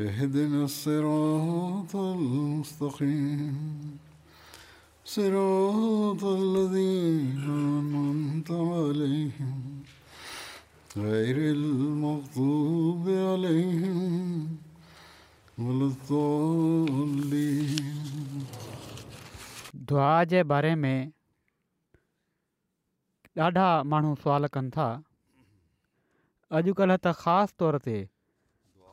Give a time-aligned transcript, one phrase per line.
[0.00, 3.98] اهدنا الصراط المستقيم
[5.04, 9.82] صراط الذين أنعمت عليهم
[10.96, 14.58] غير المغضوب عليهم
[15.58, 17.92] ولا الضالين
[19.90, 21.12] दुआ जे बारे में
[23.48, 24.88] ॾाढा माण्हू सुवाल कनि था
[26.58, 27.96] अॼुकल्ह त ख़ासि तौर ते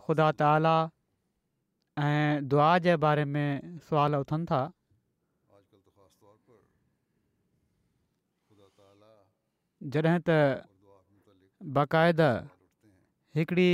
[0.09, 0.75] ख़ुदा ताला
[2.03, 4.61] ऐं दुआ जे बारे में सुवाल उथनि था
[9.95, 10.39] जॾहिं त
[11.77, 12.29] बाक़ाइदा
[13.37, 13.69] हिकिड़ी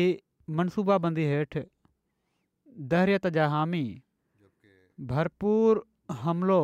[0.59, 1.63] मनसूबाबंदी हेठि
[2.95, 3.83] दहरियत जा हामी
[5.15, 6.61] भरपूरु हमिलो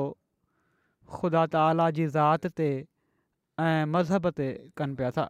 [1.16, 2.69] ख़ुदा ताला जी ज़ात ते
[3.72, 5.25] ऐं मज़हब ते कनि पिया था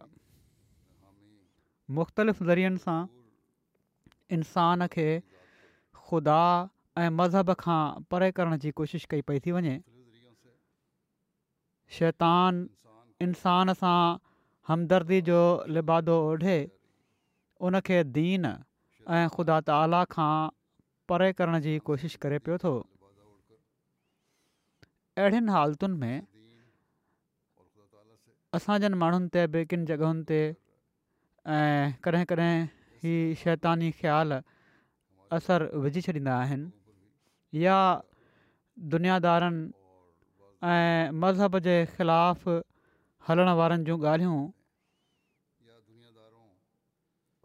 [1.98, 3.00] मुख़्तलिफ़ ज़रियनि सां
[4.32, 5.08] इंसान खे
[6.08, 6.40] ख़ुदा
[7.00, 9.74] ऐं मज़हब खां परे करण जी कोशिशि कई पई थी वञे
[11.98, 12.62] शैतान
[13.26, 14.00] इंसान सां
[14.68, 15.38] हमदर्दी जो
[15.76, 16.56] लिबादो ओढे
[17.68, 18.46] उनखे दीन
[19.18, 20.30] ऐं ख़ुदा ताला खां
[21.12, 22.74] परे करण जी कोशिशि करे पियो थो
[25.22, 26.28] अहिड़ियुनि हालतुनि में
[28.58, 30.38] असांजनि माण्हुनि ते ॿिए किन जॻहियुनि ते
[31.52, 32.54] ऐं कॾहिं कॾहिं
[33.04, 34.32] ही शैतानी ख़्याल
[35.36, 36.70] असर विझी छॾींदा आहिनि
[37.62, 37.76] या
[38.94, 39.62] दुनियादारनि
[40.70, 42.48] ऐं मज़हब जे ख़िलाफ़
[43.28, 44.42] हलण वारनि जूं ॻाल्हियूं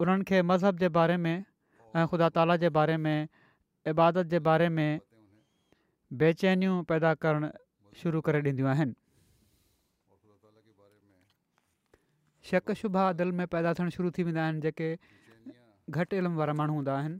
[0.00, 1.36] उन्हनि मज़हब जे बारे में
[2.10, 3.18] ख़ुदा ताला जे बारे में
[3.92, 5.00] इबादत जे बारे में
[6.22, 7.48] बेचैनियूं पैदा करणु
[8.02, 8.94] शुरू करे ॾींदियूं आहिनि
[12.50, 14.88] शक शुभा दिलि में पैदा थियणु शुरू थी वेंदा आहिनि जेके
[15.96, 17.18] घटि इल्मु वारा माण्हू हूंदा आहिनि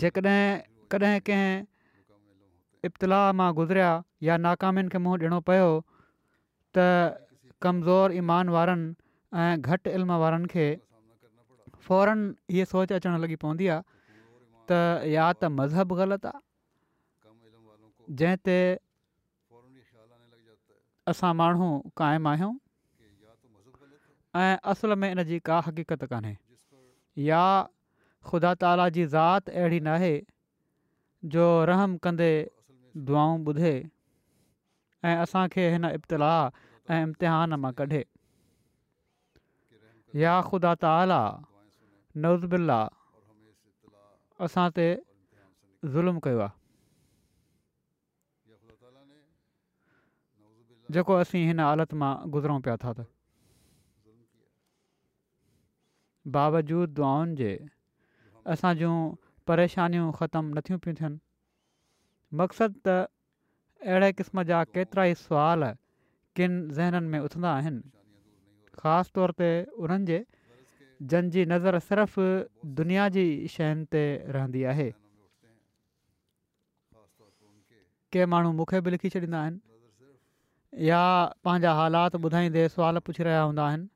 [0.00, 0.44] जेकॾहिं
[0.92, 1.64] कॾहिं कंहिं
[2.88, 3.90] इब्तला मां गुज़रिया
[4.28, 5.68] या नाकामियुनि खे मुंहुं ॾियणो पियो
[6.76, 6.84] त
[7.64, 8.94] कमज़ोर ईमान वारनि
[9.44, 10.66] ऐं घटि इल्म वारनि खे
[11.88, 12.20] फौरन
[12.56, 14.16] इहा सोच अचणु लॻी पवंदी आहे
[14.68, 14.82] त
[15.14, 16.44] या त मज़हब ग़लति आहे
[18.18, 18.58] जंहिं ते
[21.14, 21.66] असां माण्हू
[22.04, 22.54] क़ाइमु आहियूं
[24.36, 26.34] ऐं असुल में इन जी का हकीक़त कान्हे
[27.26, 27.44] या
[28.30, 30.12] ख़ुदा ताला जी ज़ात अहिड़ी नाहे
[31.34, 32.30] जो रहम कंदे
[33.08, 33.72] दुआऊं ॿुधे
[35.08, 38.02] ऐं असांखे हिन इब्तिलाह ऐं इम्तिहान मां कढे
[40.24, 41.20] या ख़ुदा ताला
[42.26, 42.78] नवज़ला
[44.50, 44.86] असां ते
[45.96, 46.54] ज़ुल्म कयो आहे
[50.96, 52.92] जेको असीं हिन हालति मां गुज़रूं पिया था
[56.34, 57.50] बावजूद दुआनि जे
[58.54, 58.94] असां जूं
[59.50, 61.18] परेशानियूं ख़तमु नथियूं पियूं थियनि
[62.40, 62.94] मक़सदु त
[63.90, 65.66] अहिड़े क़िस्म जा केतिरा ई सुवाल
[66.38, 67.82] किनि ज़हननि में उथंदा आहिनि
[68.80, 69.50] ख़ासि तौर ते
[69.82, 70.18] उन्हनि जे
[71.12, 72.18] जंहिंजी नज़र सिर्फ़
[72.80, 73.24] दुनिया जी
[73.54, 74.02] शयुनि ते
[74.38, 74.88] रहंदी आहे
[78.16, 81.02] के माण्हू मूंखे बि लिखी छॾींदा आहिनि या
[81.44, 83.86] पंहिंजा हालात ॿुधाईंदे सुवाल पुछी रहिया हूंदा आहिनि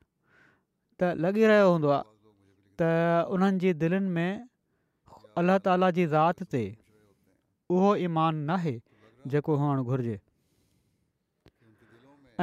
[0.99, 2.10] त लॻी रहियो हूंदो आहे
[2.81, 4.29] त उन्हनि जी दिलनि में
[5.41, 6.61] अलाह ताला जी ज़ात ते
[7.77, 8.73] उहो ईमान नाहे
[9.33, 10.15] जेको हुअणु घुरिजे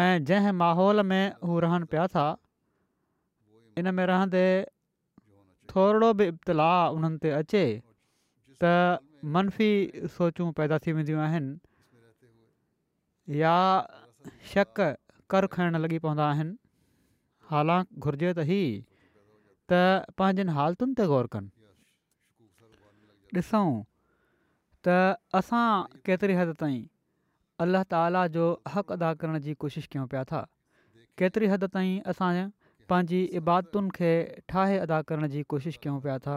[0.02, 2.24] ऐं जंहिं माहौल में हू रहनि पिया था
[3.82, 4.42] इन में रहंदे
[5.72, 8.70] थोरो बि इब्तलाउ उन्हनि ते अचे त
[9.38, 9.70] मनफ़ी
[10.18, 13.56] सोचूं पैदा थी वेंदियूं आहिनि या
[14.52, 14.84] शक
[15.34, 16.54] कर खाइण लॻी पवंदा आहिनि
[17.50, 18.46] हालांकि घुरिजे त
[19.72, 21.50] त पंहिंजनि हालतुनि ते ग़ौर कनि
[23.40, 23.68] ॾिसूं
[24.80, 24.86] त
[25.40, 25.64] असां
[26.08, 26.80] केतिरी हदि ताईं
[27.64, 28.44] अलाह ताला जो
[28.74, 30.40] हक अदा करण जी कोशिशि कयूं पिया था
[31.20, 32.30] केतिरी हदि ताईं असां
[32.92, 34.10] पंहिंजी खे
[34.52, 36.36] ठाहे अदा करण जी कोशिशि कयूं पिया था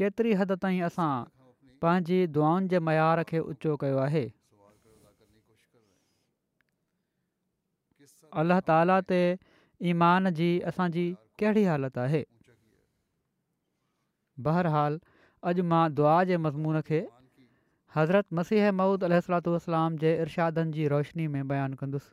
[0.00, 1.10] केतिरी हदि ताईं असां
[1.84, 2.18] पंहिंजी
[2.74, 4.24] जे मयार खे उचो कयो आहे
[8.42, 9.20] अलाह ताला ते
[9.90, 11.04] ईमान जी असांजी
[11.40, 12.22] कहिड़ी हालत आहे
[14.48, 14.98] बहरहाल
[15.50, 17.00] अॼु मां दुआ जे मज़मून खे
[17.96, 22.12] हज़रत मसीह मौदह सलातलाम जे इर्शादनि जी रोशनी में बयानु कंदुसि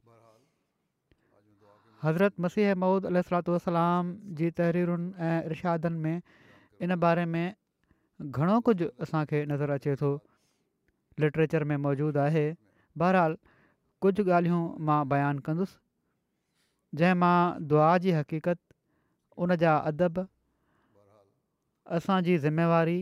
[2.03, 6.21] हज़रत मसीह मऊद अल सलातलाम जी तहरीरुनि ऐं इरशादनि में
[6.87, 7.45] इन बारे में
[8.29, 10.09] घणो कुझु असांखे नज़र अचे थो
[11.23, 12.45] लिटरेचर में मौजूदु आहे
[13.03, 13.37] बहराल
[14.05, 15.79] कुझु ॻाल्हियूं मां बयानु कंदुसि
[17.01, 17.35] जंहिं मां
[17.73, 18.65] दुआ जी हक़ीक़त
[19.37, 20.25] उन जा अदब
[21.97, 22.99] असांजी ज़िमेवारी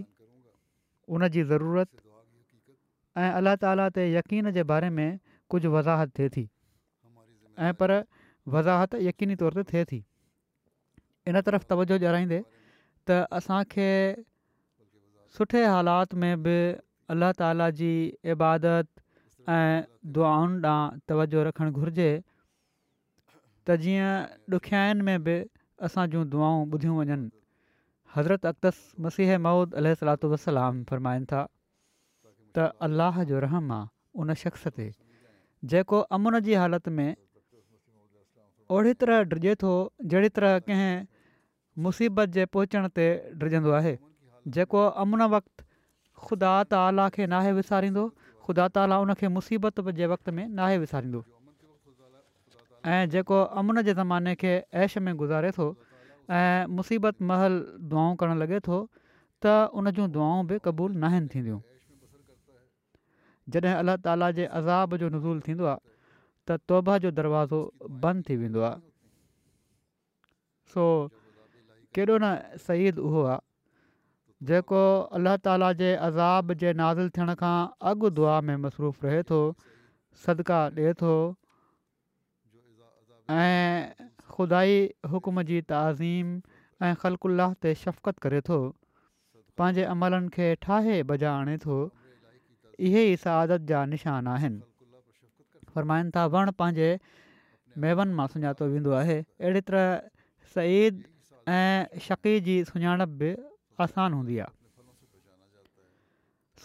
[1.08, 1.90] उन जी ज़रूरत
[3.18, 5.18] ऐं अल्ला ताला ते यकीन जे बारे में
[5.50, 6.50] कुझु वज़ाहत थिए थी
[7.66, 7.92] ऐं पर
[8.48, 10.00] वज़ाहत यकीनी तौर ते थिए थी
[11.28, 12.40] इन तरफ़ तवजो ॼाणाईंदे
[13.10, 13.90] त असांखे
[15.38, 16.56] सुठे हालात में बि
[17.14, 17.92] अलाह ताला जी
[18.34, 18.88] इबादत
[19.50, 19.84] ऐं
[20.14, 22.12] दुआउनि ॾांहुं तवजो रखणु घुरिजे
[23.68, 24.12] त जीअं
[24.56, 25.36] ॾुखियाईनि में बि
[25.88, 27.30] असां जूं दुआऊं ॿुधियूं वञनि
[28.16, 31.42] हज़रत अक़तस मसीह महुूद अल सलाहु वसलाम फ़रमाईनि था
[32.58, 33.88] त अलाह जो रहम आहे
[34.24, 34.90] उन शख़्स ते
[35.74, 37.16] जेको अमुन जी हालति में
[38.78, 39.72] ओड़ी तरह डिॼे थो
[40.14, 41.08] जहिड़ी तरह कंहिं
[41.88, 43.08] मुसीबत जे पहुचण ते
[43.42, 43.98] डिरजंदो आहे
[44.60, 45.68] जेको अमुन वक़्ति
[46.28, 51.24] ख़ुदा ताला खे नाहे विसारींदो ख़ुदा ताला उनखे मुसीबत जे वक़्ति में नाहे विसारींदो
[52.88, 55.68] ऐं जेको अमुन जे ज़माने खे ऐश में गुज़ारे थो
[56.32, 57.60] ऐं मुसीबत महल
[57.92, 58.78] दुआऊं करणु लॻे थो
[59.44, 61.60] त उन जूं दुआऊं बि क़बूल न आहिनि थींदियूं
[63.52, 65.78] जॾहिं अलाह ताला जे अज़ाब जो नज़ूल थींदो आहे
[66.48, 67.60] त तौबा जो दरवाज़ो
[68.06, 68.80] बंदि थी वेंदो आहे
[70.74, 70.84] सो
[71.96, 73.40] केॾो न सईद उहो आहे
[74.52, 74.82] जेको
[75.20, 77.56] अल्लाह ताला जे अज़ाब जे नाज़िल थियण खां
[77.92, 79.42] अॻु दुआ में मसरूफ़ु रहे थो
[80.26, 81.14] सदका ॾिए थो
[83.32, 83.94] ऐं
[84.34, 84.78] खुदााई
[85.10, 86.30] हुकुम जी तज़ीम
[86.86, 88.58] ऐं ख़लकुल्लाह ते शफ़क़त करे थो
[89.60, 91.78] पंहिंजे अमलनि खे ठाहे भॼाए थो
[92.90, 96.88] इहे ई सादत जा निशान आहिनि था वण पंहिंजे
[97.84, 100.10] मेवनि मां सुञातो वेंदो आहे अहिड़ी तरह
[100.56, 101.06] सईद
[101.60, 103.32] ऐं शक़ी जी सुञाणप बि
[103.88, 104.58] आसान हूंदी आहे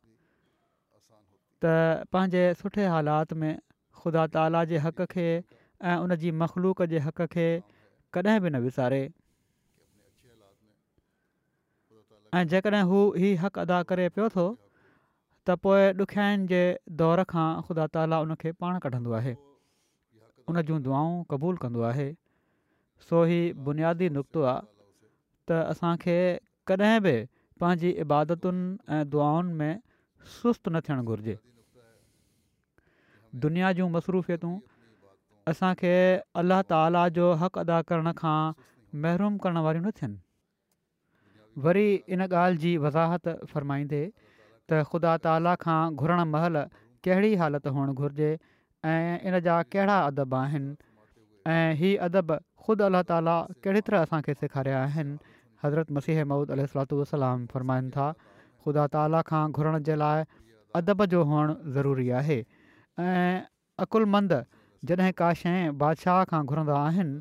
[1.65, 3.49] त पंहिंजे सुठे हालात में
[4.01, 7.47] ख़ुदा ताला जे हक़ खे ऐं उन مخلوق मख़लूक जे हक़ खे
[8.13, 9.01] कॾहिं बि न विसारे
[12.33, 14.45] ऐं जेकॾहिं हू हीउ हक़ अदा करे पियो थो
[15.47, 15.93] त पोइ
[17.03, 19.35] दौर खां ख़ुदा ताला उन खे पाण कढंदो आहे
[20.49, 22.07] उन जूं दुआऊं क़बूलु कंदो आहे
[23.07, 24.61] सो हीउ बुनियादी नुक़्तो आहे
[25.47, 26.17] त असांखे
[26.69, 27.15] कॾहिं बि
[27.61, 29.73] पंहिंजी इबादतुनि ऐं में
[30.37, 31.35] सुस्त न थियणु घुरिजे
[33.45, 34.53] दुनिया जूं मसरूफ़ियतूं
[35.51, 35.95] असांखे
[36.41, 38.37] अलाह ताला जो हक़ अदा करण खां
[39.03, 40.17] महरूम करण वारियूं न थियनि
[41.67, 41.85] वरी
[42.17, 46.63] इन ॻाल्हि जी वज़ाहत फ़रमाईंदे त ख़ुदा ताला खां घुरण महल
[47.09, 50.75] कहिड़ी हालति हुअणु घुरिजे ऐं इन जा कहिड़ा अदब आहिनि
[51.55, 55.15] ऐं हीउ अदब ख़ुदि अलाह ताला कहिड़े तरह असांखे सेखारिया आहिनि
[55.65, 60.29] हज़रत मसीह मूद अलू वलाम फ़रमाइनि था ख़ुदा ताला खां घुरण जे लाइ
[60.81, 62.41] अदब जो हुअणु ज़रूरी आहे
[62.99, 63.41] ऐं
[63.79, 64.31] अक़ुलमंद
[64.89, 67.19] जॾहिं का शइ बादशाह खां घुरंदा आहिनि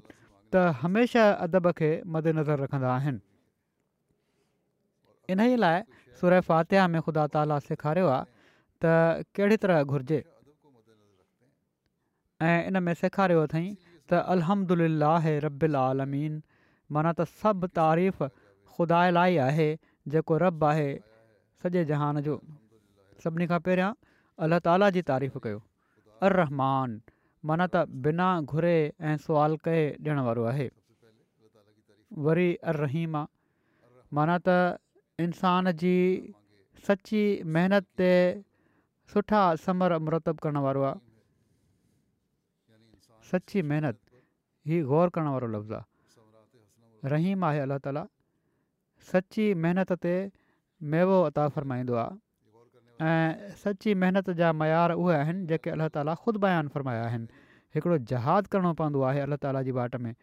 [0.54, 3.21] त हमेशह अदब खे मदनज़र रखंदा आहिनि
[5.35, 5.83] इन ई लाइ
[6.21, 8.26] सुर फातिह में ख़ुदा ताली सेखारियो आहे
[8.85, 8.95] त
[9.38, 10.21] कहिड़ी तरह घुरिजे
[12.50, 16.42] ऐं इन में सेखारियो अथई त अलहमला आहे रबु अलालमीन
[16.97, 19.68] माना त सभु तारीफ़ ख़ुदा लाइ आहे
[20.16, 20.90] जेको रब आहे
[21.64, 22.40] सॼे जहान जो
[23.26, 23.62] सभिनी खां
[24.44, 25.58] अलाह ताला जी तारीफ़ कयो
[26.28, 27.00] अर रहमान
[27.48, 30.66] माना त बिना घुरे ऐं सुवाल कए ॾियणु वारो आहे
[32.26, 33.32] वरी अर रहीम आहे
[34.18, 34.56] माना त
[35.26, 35.94] इंसान जी
[36.88, 37.22] सची
[37.56, 38.10] महिनत ते
[39.14, 41.00] सुठा समर मुरतबु करण वारो आहे
[43.30, 44.20] सची महिनतु
[44.72, 48.04] ही ग़ौर करण वारो लफ़्ज़ु आहे रहीम आहे अलाह ताला
[49.14, 50.14] सची महिनत ते
[50.94, 52.14] मेवो अता फरमाईंदो आहे
[53.02, 57.28] ऐं सची महिनत जा मयार उहे आहिनि जेके अलाह ताला ख़ुदि बयानु फ़र्माया आहिनि
[57.76, 60.14] हिकिड़ो जहादु करिणो पवंदो आहे अलला ताला जी भाट में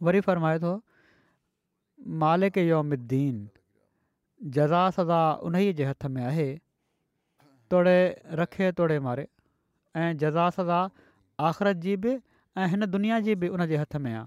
[0.00, 0.72] वरी फ़रमाए थो
[2.24, 3.48] मालिकन
[4.56, 6.48] जज़ा सदा उन जे हथ में आहे
[7.70, 7.98] तोड़े
[8.40, 9.26] रखे तोड़े मारे
[9.96, 10.82] ऐं जज़ा सदा
[11.48, 12.18] आख़िरत जी बि
[12.58, 14.26] ऐं हिन दुनिया जी बि उन हथ में आहे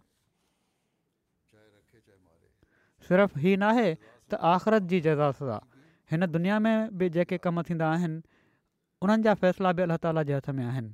[3.07, 3.95] सिर्फ़ु नाहे
[4.35, 5.57] त आख़िरत जी जज़ास था
[6.11, 8.21] हिन दुनिया में बि जेके कम थींदा आहिनि
[9.05, 10.93] उन्हनि जा फ़ैसिला बि अलाह ताला जे हथ में आहिनि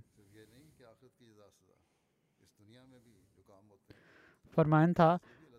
[4.55, 5.09] फ़रमाइनि था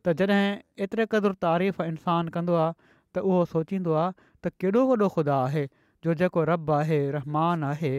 [0.07, 0.51] त जॾहिं
[0.87, 2.75] एतिरे क़दुरु तारीफ़ इंसानु कंदो आहे
[3.17, 5.63] त उहो सोचींदो आहे त केॾो वॾो ख़ुदा आहे
[6.05, 7.93] जो जेको रब आहे रहमान आहे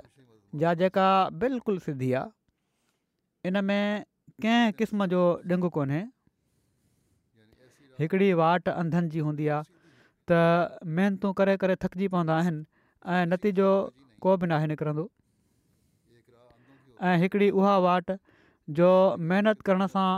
[0.61, 1.05] जा जेका
[1.43, 2.25] बिल्कुलु सिधी आहे
[3.49, 3.85] इन में
[4.43, 6.01] कंहिंसम जो ढिघु कोन्हे
[8.01, 9.67] हिकिड़ी वाट अंधनि जी हूंदी आहे
[10.29, 10.39] त
[10.97, 12.65] महिनतूं करे करे थकिजी पवंदा आहिनि
[13.13, 13.69] ऐं नतीजो
[14.25, 15.05] को बि नाहे निकिरंदो
[17.09, 18.11] ऐं हिकिड़ी उहा वाट
[18.79, 18.89] जो
[19.31, 20.09] महिनत करण सां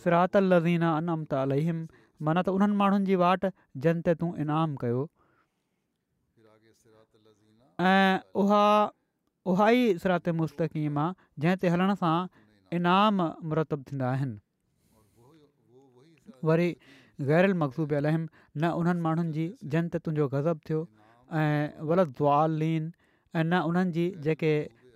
[0.03, 1.91] फिरहातल लज़ीना अनम त
[2.25, 3.51] माना त उन्हनि माण्हुनि जी वाट
[3.85, 4.31] जंहिं ते तूं
[4.85, 5.05] कयो
[7.83, 8.63] ऐं उहा
[9.51, 12.15] उहा ई सरात मुस्तक़ीम आहे जंहिंते हलण सां
[12.77, 14.39] इनाम मुरत थींदा आहिनि
[16.49, 16.69] वरी
[17.29, 18.23] गैरियल मक़सूब अलहम
[18.57, 20.79] न उन्हनि माण्हुनि जी जनत तुंहिंजो गज़ब थियो
[21.41, 24.53] ऐं ग़लति ऐं न उन्हनि जी जेके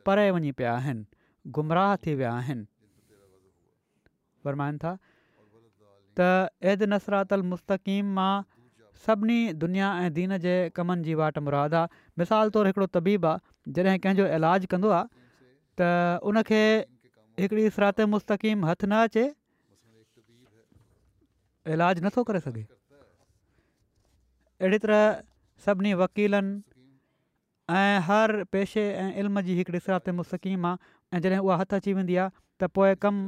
[0.10, 1.06] परे वञी पिया आहिनि
[1.60, 2.66] गुमराह थी विया आहिनि
[4.44, 4.96] फरमाइनि था
[6.20, 6.30] त
[6.74, 8.34] अद नसरात मुस्तक़ीम मां
[9.06, 13.74] सभिनी दुनिया ऐं दीन जे कमनि जी वाट मुराद आहे मिसाल तौरु हिकिड़ो तबीब आहे
[13.76, 15.06] जॾहिं कंहिंजो इलाजु कंदो आहे
[15.80, 15.82] त
[16.32, 16.62] उनखे
[17.44, 19.26] हिकिड़ी सिरात मुस्तक़ीम हथ न अचे
[21.78, 25.04] इलाजु नथो करे सघे अहिड़ी तरह
[25.68, 26.54] सभिनी वकीलनि
[27.80, 31.94] ऐं हर पेशे ऐं इल्म जी हिकिड़ी सिरात मुस्तक़ीमु आहे ऐं जॾहिं उहा हथु अची
[32.00, 33.28] वेंदी आहे त पोइ कमु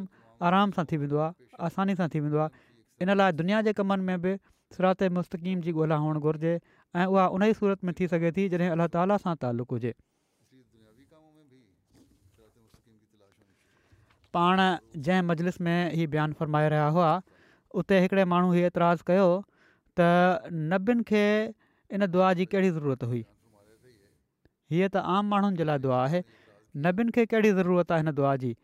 [0.49, 2.63] आराम सां थी वेंदो आहे आसानी सां थी वेंदो आहे
[3.05, 4.33] इन लाइ दुनिया जे कमनि में बि
[4.77, 6.53] सरात मुस्तक़ीम जी ॻोल्हा हुअणु घुरिजे
[6.95, 9.93] ऐं उहा उन ई सूरत में थी सघे थी जॾहिं अलाह ताला सां तालुक़ु हुजे
[14.37, 14.61] पाण
[15.05, 17.11] जंहिं मजलिस में हीअ बयानु फ़रमाए रहिया हुआ
[17.81, 19.27] उते हिकिड़े माण्हू हीउ एतिराज़ु कयो
[19.99, 21.23] त नबियुनि खे
[21.95, 26.23] इन दुआ जी कहिड़ी ज़रूरत हुई हीअ त आम माण्हुनि जे लाइ दुआ आहे
[26.85, 28.55] नबियुनि खे कहिड़ी ज़रूरत आहे हिन दुआ जी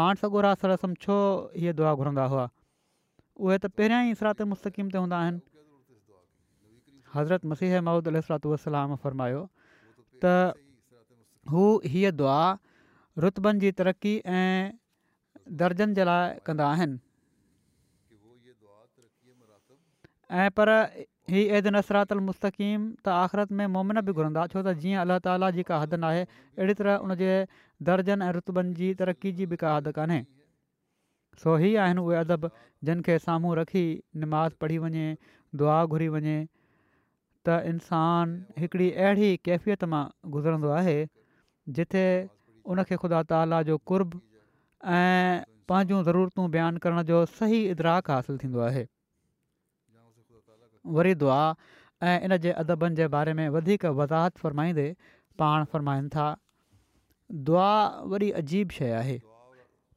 [0.00, 1.16] पाण सगोरा सरसम छो
[1.62, 5.26] हीअ दुआ घुरंदा हुआ उहे त पहिरियां ई सराते ते
[7.14, 9.40] हज़रत मसीह महूद महमूदु अलरमायो
[10.24, 10.34] त
[11.54, 12.38] हू हीअ दुआ
[13.24, 14.76] रुतबनि जी तरक़ी ऐं
[15.62, 17.02] दर्जन जे लाइ कंदा आहिनि
[20.44, 20.72] ऐं पर
[21.34, 25.66] हीअ अद नसरातमुस्तक़ीम त आख़िरत में मोमिन बि घुरंदा छो त जीअं अलाह ताला जी
[25.70, 27.30] का हदि न आहे अहिड़ी तरह उन जे
[27.90, 30.18] दर्जनि ऐं रुतबनि जी तरक़ी जी बि का हदि कान्हे
[31.44, 32.50] सो ही आहिनि उहे अदब
[32.90, 33.86] जिन खे साम्हूं रखी
[34.24, 35.06] निमाज़ पढ़ी वञे
[35.62, 36.36] दुआ घुरी वञे
[37.46, 38.30] त इंसान
[38.62, 40.04] हिकिड़ी अहिड़ी कैफ़ियत मां
[40.36, 40.96] गुज़रंदो आहे
[41.78, 42.04] जिथे
[42.74, 44.14] उनखे ख़ुदा ताला जो कुर्ब
[45.00, 48.86] ऐं पंहिंजूं ज़रूरतूं बयानु करण जो सही इदराक हासिलु थींदो आहे
[50.98, 51.38] वरी दुआ
[52.08, 54.88] ऐं इन जे अदबनि जे बारे में वधीक वज़ाहत फ़रमाईंदे
[55.42, 56.26] पाण फ़रमाइनि था
[57.50, 57.70] दुआ
[58.14, 59.20] वरी अजीब शइ आहे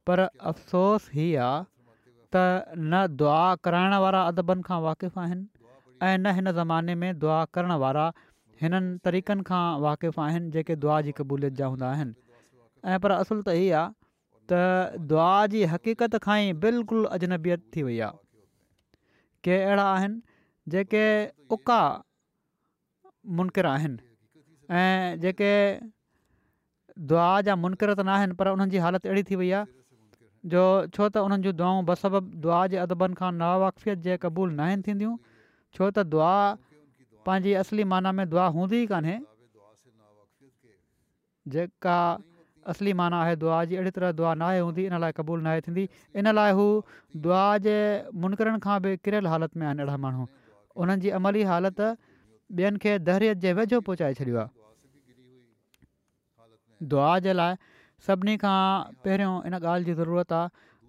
[0.08, 1.64] पर अफ़सोस ई आहे
[2.36, 5.46] त न दुआ कराइण वारा अदबनि खां वाक़िफ़ु आहिनि
[6.02, 8.06] ऐं न हिन ज़माने में दुआ करण वारा
[8.62, 12.14] हिननि तरीक़नि खां वाक़फ़ु आहिनि जेके दुआ जी क़बूलियत जा हूंदा आहिनि
[12.92, 13.90] ऐं पर असुलु त इहा आहे
[14.50, 18.18] त दुआ जी हक़ीक़त खां ई बिल्कुलु अजनबियत थी वई आहे
[19.48, 20.20] के अहिड़ा आहिनि
[20.74, 21.04] जेके
[21.58, 21.80] उका
[23.40, 23.98] मुनक़िरु आहिनि
[24.82, 25.52] ऐं जेके
[27.14, 29.76] दुआ जा मुनक़िरद नाहिनि पर उन्हनि जी हालति अहिड़ी थी वई आहे
[30.54, 30.64] जो
[30.96, 35.16] छो त उन्हनि जूं दुआऊं बसबब दुआ जे अदबनि खां नावाकफ़ियत जे क़बूल न थींदियूं
[35.74, 36.32] छो त दुआ
[37.28, 39.16] पंहिंजी असली माना में दुआ हूंदी ई कान्हे
[41.54, 41.98] जेका
[42.72, 45.60] असली माना आहे दुआ जी अहिड़ी तरह दुआ नाहे हूंदी इन लाइ क़बूल न आहे
[45.66, 45.84] थींदी
[46.22, 46.66] इन लाइ हू
[47.26, 47.76] दुआ जे
[48.24, 50.24] मुनकिरण खां बि किरियल हालति में आहिनि अहिड़ा माण्हू
[50.82, 51.88] उन्हनि जी अमली हालति
[52.58, 54.50] ॿियनि खे दहरियत जे वेझो पहुचाए छॾियो आहे
[56.92, 57.52] दुआ जे लाइ
[58.06, 58.58] सभिनी खां
[59.04, 60.46] पहिरियों इन ॻाल्हि जी ज़रूरत आहे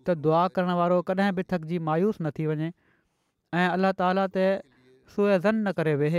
[0.08, 2.70] त दुआ करण वारो कॾहिं बि थकिजी मायूस न थी वञे
[3.60, 3.66] ऐं
[5.16, 6.16] सोएज़न न करे वेह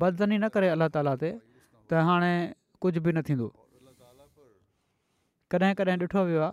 [0.00, 1.30] बदज़नी न करे अलाह ताला ते
[1.88, 2.32] त हाणे
[2.84, 3.48] कुझु बि न थींदो
[5.54, 6.52] कॾहिं कॾहिं ॾिठो वियो आहे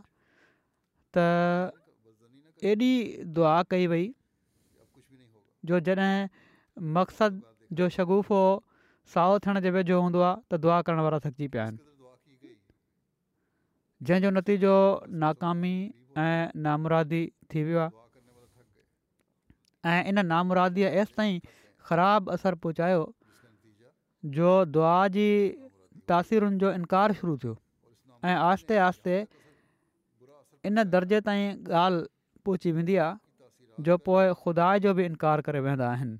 [1.16, 1.18] त
[2.72, 2.92] एॾी
[3.36, 4.04] दुआ कई वई
[5.70, 6.12] जो जॾहिं
[6.98, 7.40] मक़सद
[7.80, 8.42] जो शगुफ़ो
[9.16, 11.88] साओ थियण जे वेझो हूंदो आहे त दुआ करण वारा थकिजी पिया आहिनि
[14.08, 14.76] जंहिंजो नतीजो
[15.24, 15.76] नाकामी
[16.26, 18.01] ऐं नामुरादी थी वियो आहे
[19.90, 21.40] ऐं इन नामुरादीअ एसि ताईं
[21.90, 23.02] ख़राबु असरु पहुचायो
[24.38, 25.28] जो दुआ जी
[26.10, 27.56] तासीरुनि जो इनकार शुरू थियो
[28.26, 29.16] ऐं आहिस्ते आहिस्ते
[30.70, 32.06] इन दर्जे ताईं ॻाल्हि
[32.46, 36.18] पहुची वेंदी आहे जो पोइ खुदा जो बि इनकार करे वेंदा आहिनि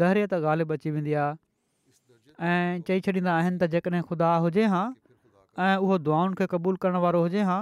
[0.00, 1.36] दहरीअ त ॻाल्हि अची वेंदी आहे
[2.48, 4.86] ऐं चई छॾींदा आहिनि त जेकॾहिं खुदा हुजे हां
[5.68, 7.60] ऐं उहो दुआउनि खे क़बूलु करण वारो हुजे हां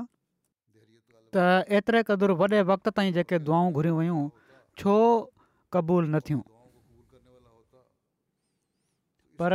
[1.34, 4.26] त एतिरे क़दुरु वॾे वक़्त ताईं जेके दुआऊं घुरियूं
[4.78, 4.94] छो
[5.72, 6.40] क़बूल न थियूं
[9.42, 9.54] पर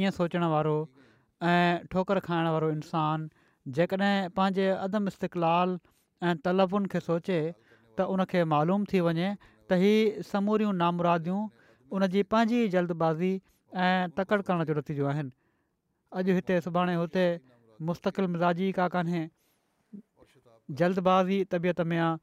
[0.00, 0.74] ईअं सोचणु वारो
[1.52, 5.78] ऐं ठोकरु खाइण वारो इंसानु जेकॾहिं पंहिंजे अदम इस्तक़लाल
[6.28, 7.38] ऐं तल्फुनि खे सोचे
[7.98, 9.28] त उनखे मालूम थी वञे
[9.70, 11.42] त हीअ समूरियूं नामरादियूं
[11.96, 13.32] उन जी पंहिंजी जल्दबाज़ी
[13.84, 15.32] ऐं तकड़ि करण जो नतीजो आहिनि
[16.18, 17.24] अॼु हिते सुभाणे हुते
[17.90, 19.22] मुस्तक़िल मिज़ाजी का कान्हे
[20.82, 22.18] जल्दबाज़ी तबियत में आहे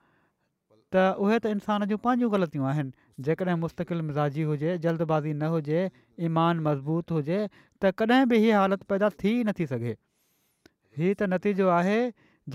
[0.95, 5.81] त उहे त इंसान जूं पंहिंजूं ग़लतियूं आहिनि जेकॾहिं मुस्तक़िल मिज़ाजी हुजे जल्दबाज़ी न हुजे
[6.29, 11.67] ईमान मज़बूत हुजे त कॾहिं बि हीअ हालति पैदा थी नथी सघे हीअ त नतीजो
[11.73, 11.99] आहे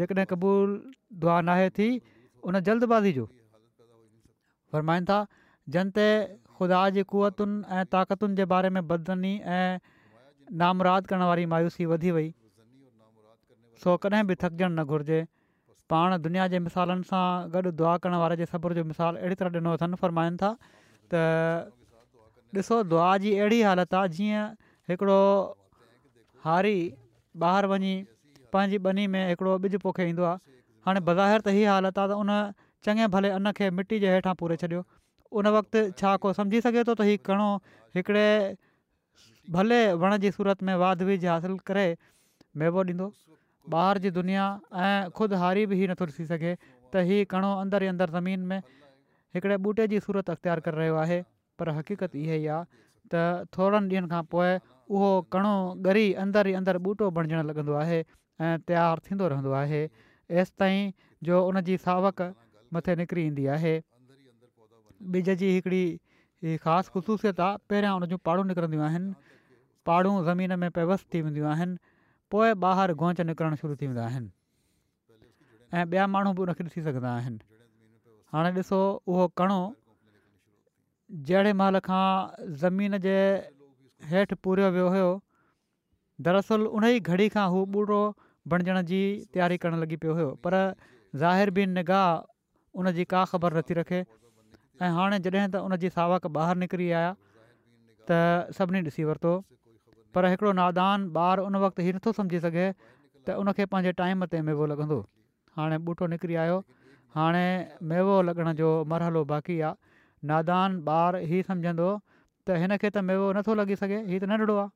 [0.01, 0.73] जेकॾहिं कबूल
[1.27, 1.89] दुआ नाहे थी
[2.53, 3.27] उन जल्दबाज़ी जो
[4.77, 5.21] फ़र्माईनि था
[5.77, 6.09] जंहिं ते
[6.59, 9.79] ख़ुदा जी कुवतुनि ऐं ताक़तुनि जे बारे में बदनी ऐं
[10.65, 12.29] नामराद करण वारी मायूसी वधी वई
[13.87, 15.23] सो कॾहिं बि थकजणु न घुरिजे
[15.95, 19.59] पाण दुनिया जे मिसालनि सां गॾु दुआ करणु वारे जे सब्रु जो मिसाल अहिड़ी तरह
[19.59, 21.21] ॾिनो अथनि फ़र्माइनि था त
[22.63, 24.49] ॾिसो दुआ जी अहिड़ी हालति आहे जीअं
[24.93, 25.19] हिकिड़ो
[26.47, 26.73] हारी
[27.45, 27.93] ॿाहिरि वञी
[28.57, 30.57] पंहिंजी बनी में हिकिड़ो ॿिज पोखे ईंदो आहे
[30.89, 32.35] हाणे बज़ाहिरि त हीअ हालत आहे त उन
[32.89, 34.83] चङे भले अन खे मिटी जे हेठां पूरे छॾियो
[35.43, 37.51] उन वक़्तु छा को सम्झी सघे थो त हीउ कणों
[38.01, 38.27] हिकिड़े
[39.59, 41.87] भले वण जी सूरत में वाद विज हासिलु करे
[42.65, 43.11] मेवो ॾींदो
[43.73, 44.45] ॿाहिरि जी दुनिया
[44.85, 46.51] ऐं खुदि हारी बि ई नथो ॾिसी सघे
[46.93, 48.59] त हीअ कड़ों अंदर ई अंदरु ज़मीन में
[49.37, 51.19] हिकिड़े ॿूटे जी सूरत अख़्तियार करे रहियो आहे
[51.59, 52.65] पर हक़ीक़त इहा ई आहे
[53.15, 53.23] त
[53.57, 54.51] थोरनि ॾींहनि खां पोइ
[54.97, 55.55] उहो कड़ों
[55.89, 59.83] गरी अंदर ई अंदरि ॿूटो बणजणु लॻंदो आहे ऐं तयारु थींदो रहंदो आहे
[60.45, 60.71] एसि
[61.31, 62.23] जो उन जी सावक
[62.79, 63.75] मथे निकिरी ईंदी आहे
[65.17, 65.85] ॿिज जी हिकिड़ी
[66.69, 71.21] ख़ासि आहे पहिरियां उन जूं पाड़ूं निकिरंदियूं आहिनि ज़मीन में पेवस्थ थी
[72.33, 74.31] पोइ ॿाहिरि गोंच निकिरणु शुरू थी वेंदा आहिनि
[75.77, 77.41] ऐं ॿिया माण्हू बि उनखे ॾिसी सघंदा आहिनि
[78.33, 78.79] हाणे ॾिसो
[79.13, 79.59] उहो कणो
[81.29, 82.05] जहिड़े महिल खां
[82.65, 83.17] ज़मीन जे
[84.13, 85.11] हेठि पूरियो वियो हुयो
[86.27, 88.03] दरअसल उन ई घड़ी खां हू ॿुड़ो
[88.53, 89.01] बणजण जी
[89.35, 90.57] तयारी करणु लॻी पियो हुयो पर
[91.23, 92.07] ज़ाहिर बि निगाह
[92.83, 94.01] उन जी का ख़बर नथी रखे
[94.85, 97.13] ऐं हाणे जॾहिं त उनजी सावक ॿाहिरि निकिरी आया
[98.09, 99.35] त सभिनी ॾिसी वरितो
[100.15, 102.67] पर हिकिड़ो नादान ॿारु उन वक़्ति हीउ नथो सम्झी सघे
[103.27, 104.99] त उनखे पंहिंजे टाइम ते मेवो लॻंदो
[105.59, 106.59] हाणे ॿूटो निकिरी आयो
[107.19, 107.47] हाणे
[107.91, 109.75] मेवो लॻण जो मरहलो बाक़ी आहे
[110.31, 111.89] नादान ॿारु हीउ सम्झंदो
[112.47, 114.71] त हिन त मेवो नथो लॻी सघे हीअ त नंढिड़ो आहे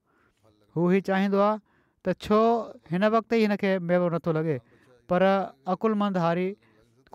[0.79, 2.40] हू हीउ चाहींदो त छो
[2.90, 4.59] हिन वक़्ति ई हिन मेवो नथो लॻे
[5.12, 5.22] पर
[5.77, 6.48] अकुलुमंद हारी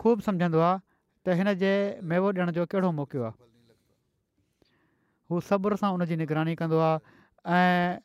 [0.04, 1.72] ख़ूबु सम्झंदो आहे त हिन जे
[2.14, 3.38] मेवो ॾियण जो कहिड़ो मौक़ियो आहे
[5.32, 8.00] हू सबुर सां उन निगरानी कंदो आहे ऐं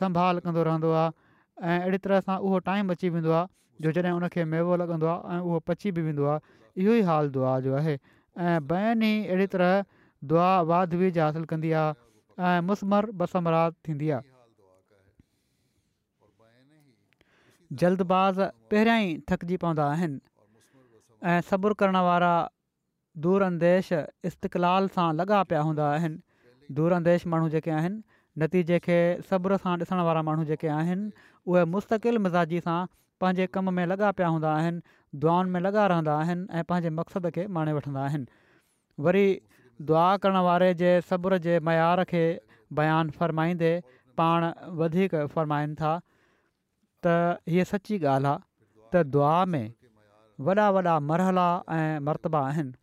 [0.00, 1.10] संभाल कंदो रहंदो आहे
[1.70, 3.48] ऐं अहिड़ी तरह सां उहो टाइम अची वेंदो आहे
[3.86, 7.30] जो जॾहिं उनखे मेवो लॻंदो आहे ऐं उहो पची बि वेंदो आहे इहो ई हाल
[7.36, 9.72] दुआ जो आहे ऐं बहनि अहिड़ी तरह
[10.32, 11.98] दुआ वाद विज हासिलु कंदी आहे
[12.44, 14.28] ऐं मुसमर बसमरात थींदी आहे
[17.80, 18.40] जल्दबाज़
[18.72, 20.20] पहिरियां ई थकिजी पवंदा आहिनि
[21.32, 22.30] ऐं सबुरु करण वारा
[23.26, 23.92] दूर अंदेश
[24.96, 28.00] सां लॻा पिया हूंदा आहिनि माण्हू जेके आहिनि
[28.38, 28.96] नतीजे खे
[29.28, 32.76] सब्र सां ॾिसण वारा माण्हू जेके आहिनि मुस्तक़िल मिज़ाजी सां
[33.24, 34.80] पंहिंजे कम में लॻा पिया हूंदा आहिनि
[35.24, 38.26] दुआनि में लॻा रहंदा आहिनि ऐं पंहिंजे मक़सद खे माणे वठंदा आहिनि
[39.06, 39.24] वरी
[39.90, 42.22] दुआ करण वारे जे सबु जे मयार खे
[42.80, 43.72] बयानु फ़रमाईंदे
[44.22, 44.48] पाण
[44.82, 45.92] वधीक फ़रमाइनि था
[47.06, 49.66] त हीअ सची ॻाल्हि आहे त दुआ में
[50.48, 51.46] वॾा वॾा मरहला
[51.80, 52.76] ऐं मरतबा आहिनि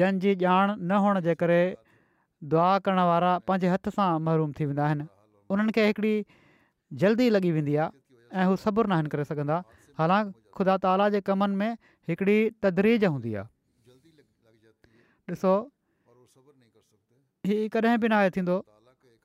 [0.00, 1.60] जंहिंजी ॼाण न हुअण जे करे
[2.50, 5.04] दुआ करण वारा पंहिंजे हथ सां महरूम थी वेंदा आहिनि
[5.54, 6.14] उन्हनि खे हिकिड़ी
[7.02, 9.58] जल्दी लॻी वेंदी आहे ऐं हू सबुरु न आहिनि करे सघंदा
[9.98, 11.70] हालांकि ख़ुदा ताला जे कमनि में
[12.10, 13.50] हिकिड़ी तदरीज हूंदी आहे
[15.32, 15.50] ॾिसो
[17.50, 18.54] हीअ कॾहिं बि न आहे थींदो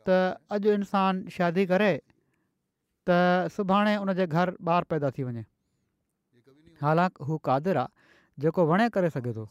[0.07, 0.17] त
[0.55, 1.89] अॼु इंसानु शादी करे
[3.09, 3.17] त
[3.57, 5.43] सुभाणे उनजे घर ॿाहिरि पैदा थी वञे
[6.85, 9.45] हालांकि हू कादर आहे जेको वणे करे सघे थो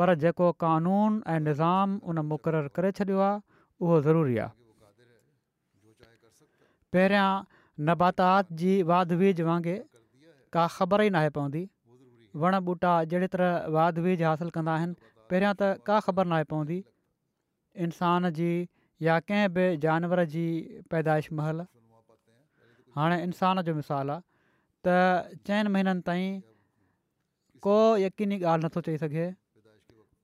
[0.00, 3.40] पर जेको कानून ऐं निज़ाम उन मुक़ररु करे छॾियो आहे
[3.86, 4.52] उहो ज़रूरी आहे
[6.96, 7.26] पहिरियां
[7.88, 9.74] नबातात जी वाद वीज़ वांगुरु
[10.56, 11.62] का ख़बर ई नाहे पवंदी
[12.44, 14.94] वण ॿूटा जहिड़ी तरह वाद वीज़ हासिलु कंदा आहिनि
[15.32, 16.76] पहिरियां त का ख़बर न पवंदी
[17.88, 18.50] इंसान जी
[19.08, 20.44] या कंहिं बि जानवर जी
[20.94, 21.60] पैदाइश महल
[23.00, 24.26] हाणे इंसान जो मिसाल आहे
[24.88, 26.40] त चइनि महीननि ताईं
[27.68, 29.28] को यक़ीनी ॻाल्हि नथो चई सघे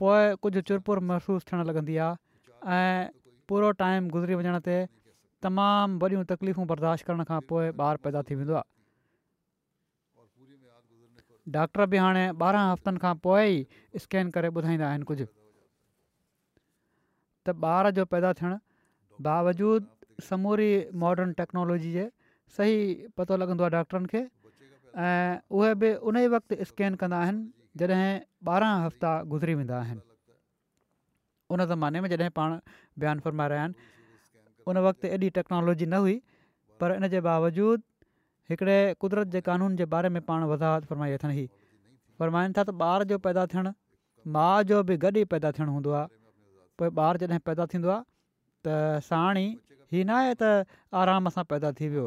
[0.02, 3.02] पोइ कुझु चुर महसूसु थियणु लॻंदी आहे ऐं
[3.48, 4.76] पूरो टाइम गुज़री वञण ते
[5.46, 7.66] तमामु वॾियूं तकलीफ़ूं बर्दाश्त करण खां पोइ
[8.04, 8.56] पैदा थी वेंदो
[11.56, 15.24] डॉक्टर बि हाणे ॿारहं हफ़्तनि खां पोइ ई स्केन करे ॿुधाईंदा आहिनि कुझु
[17.46, 18.56] त ॿार जो पैदा थियणु
[19.28, 20.70] बावजूदु समूरी
[21.04, 22.06] मॉडर्न टेक्नोलॉजी जे
[22.58, 22.74] सही
[23.18, 24.22] पतो लॻंदो आहे डॉक्टरनि खे
[25.10, 26.24] ऐं उहे बि उन ई
[27.80, 30.00] जॾहिं ॿारहं हफ़्ता गुज़री वेंदा आहिनि
[31.54, 32.54] उन ज़माने में जॾहिं पाण
[33.02, 36.16] बयानु फ़रमाए रहिया आहिनि उन वक़्तु एॾी टेक्नोलॉजी न हुई
[36.80, 37.84] पर इन जे बावजूदि
[38.50, 41.48] हिकिड़े क़ुदिरत जे क़ानून जे बारे में पाण वज़ाहत फ़रमाई अथनि हीउ
[42.22, 43.72] फरमाइनि था त ॿार जो पैदा थियणु
[44.34, 46.08] माउ जो बि गॾु ई पैदा थियणु हूंदो आहे
[46.82, 48.06] पोइ ॿारु जॾहिं पैदा थींदो आहे
[48.66, 49.46] त साणी
[49.96, 52.06] ही न आहे त आराम सां पैदा थी वियो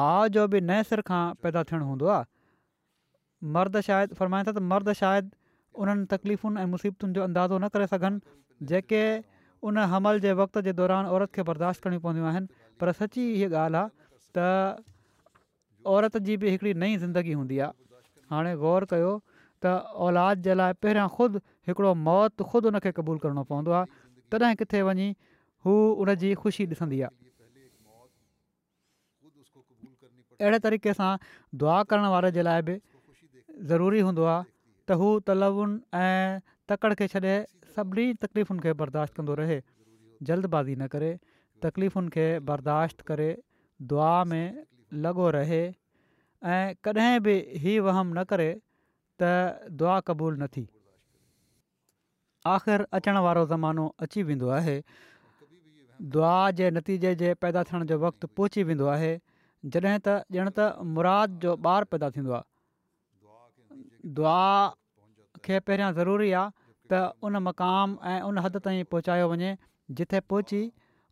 [0.00, 2.30] माउ जो बि नए सिर खां पैदा हूंदो आहे
[3.42, 5.30] मर्द शायदि था त मर्द शायदि
[5.82, 8.20] उन्हनि तकलीफ़ुनि ऐं मुसीबतुनि जो अंदाज़ो न करे सघनि
[8.70, 9.02] जेके
[9.66, 12.46] उन हमल जे वक़्त जे दौरान औरत खे बर्दाश्त करणी पवंदियूं आहिनि
[12.80, 13.90] पर सची हीअ ॻाल्हि आहे
[14.38, 14.46] त
[15.94, 17.72] औरत जी बि हिकिड़ी नई ज़िंदगी हूंदी आहे
[18.34, 19.10] हाणे गौर कयो
[19.64, 19.74] त
[20.06, 24.54] औलाद जे लाइ पहिरियां ख़ुदि हिकिड़ो मौत ख़ुदि उन खे क़बूलु करिणो पवंदो आहे तॾहिं
[24.62, 25.08] किथे वञी
[25.66, 25.74] हू
[26.44, 27.20] ख़ुशी ॾिसंदी आहे
[30.44, 31.10] अहिड़े तरीक़े सां
[31.58, 32.78] दुआ करण वारे जे लाइ
[33.70, 34.44] ज़रूरी हूंदो आहे
[34.88, 37.34] त हू तलवुनि ऐं तकड़ि खे छॾे
[37.76, 39.58] सभिनी तकलीफ़ुनि खे बर्दाश्त कंदो रहे
[40.30, 41.10] जल्दबाज़ी न करे
[41.66, 43.28] तकलीफ़ुनि खे बर्दाश्त करे
[43.94, 44.58] दुआ में
[45.06, 45.60] लॻो रहे
[46.56, 48.48] ऐं कॾहिं बि ही वहम न करे
[49.22, 50.64] त दुआ क़बूलु न थी
[52.56, 54.76] आख़िरि अचणु वारो ज़मानो अची वेंदो आहे
[56.16, 59.14] दुआ जे नतीजे जे पैदा थियण जो वक़्तु पहुची वेंदो आहे
[59.74, 62.50] जॾहिं त ॼण त मुराद जो ॿारु पैदा थींदो आहे
[64.04, 64.74] दुआ
[65.44, 66.50] खे पहिरियां ज़रूरी आहे
[66.90, 69.52] त उन मक़ाम ऐं उन हद ताईं पहुचायो वञे
[70.00, 70.62] जिते पहुची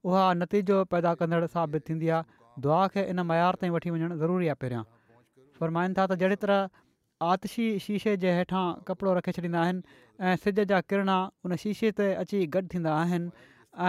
[0.05, 4.47] उहा नतीजो पैदा कंदड़ साबित थींदी आहे दुआ खे इन मयार ताईं वठी वञणु ज़रूरी
[4.53, 4.85] आहे पहिरियां
[5.59, 6.69] फ़रमाईनि था त जहिड़ी तरह
[7.33, 12.45] आतिशी शीशे जे हेठां कपिड़ो रखे छॾींदा आहिनि सिज जा किरणा उन शीशे ते अची
[12.57, 13.31] गॾु थींदा आहिनि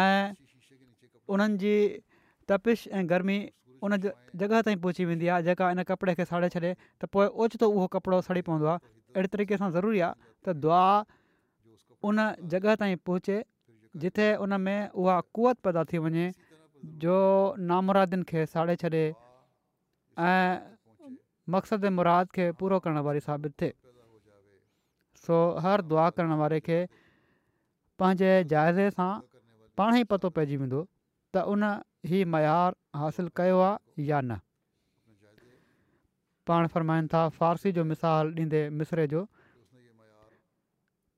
[0.04, 1.74] ऐं
[2.52, 3.38] तपिश ऐं गर्मी
[3.84, 7.66] उन जॻह ताईं पहुची वेंदी आहे जेका इन कपिड़े खे साड़े छॾे त पोइ ओचितो
[7.76, 8.78] उहो कपिड़ो सड़ी पवंदो आहे
[9.18, 10.14] अहिड़े तरीक़े सां ज़रूरी आहे
[10.46, 10.86] त दुआ
[12.06, 12.20] उन
[12.54, 13.38] जॻह ताईं पहुचे
[14.06, 16.26] जिथे उन में उहा क़वत पैदा थी वञे
[17.06, 17.16] जो
[17.72, 19.04] नामुरादियुनि खे साड़े छॾे
[20.30, 20.62] ऐं
[21.56, 23.78] मक़सद मुराद खे पूरो करण वारी साबित थिए
[25.26, 26.80] सो हर दुआ करण वारे खे
[28.02, 29.12] पंहिंजे जाइज़े सां
[29.80, 30.88] पाण ई पतो पइजी वेंदो
[31.34, 31.72] त उन
[32.10, 34.38] ही मयारु हासिलु कयो आहे या न
[36.48, 39.24] पाण फ़रमाइनि था फ़ारसी जो मिसाल ॾींदे मिसरे जो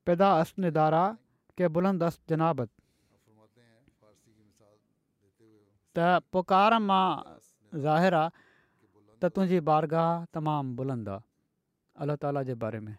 [0.06, 1.06] पैदा अस निदारा
[1.58, 2.04] के बुलंद
[5.94, 7.08] त पुकार मां
[7.82, 8.30] ज़ाहिर आहे
[9.22, 11.26] त तुंहिंजी बारगाह तमामु बुलंद आहे
[12.02, 12.96] अलाह ताला जे बारे में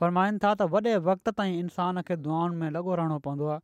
[0.00, 3.60] फरमाइनि था त वॾे वक़्त ताईं इंसान खे دعاون में लॻो रहणो पवंदो आहे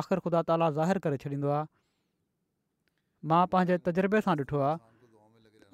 [0.00, 1.68] आख़िर ख़ुदा ताला ज़ाहिर करे छॾींदो आहे
[3.28, 4.76] मां पंहिंजे तजुर्बे सां ॾिठो आहे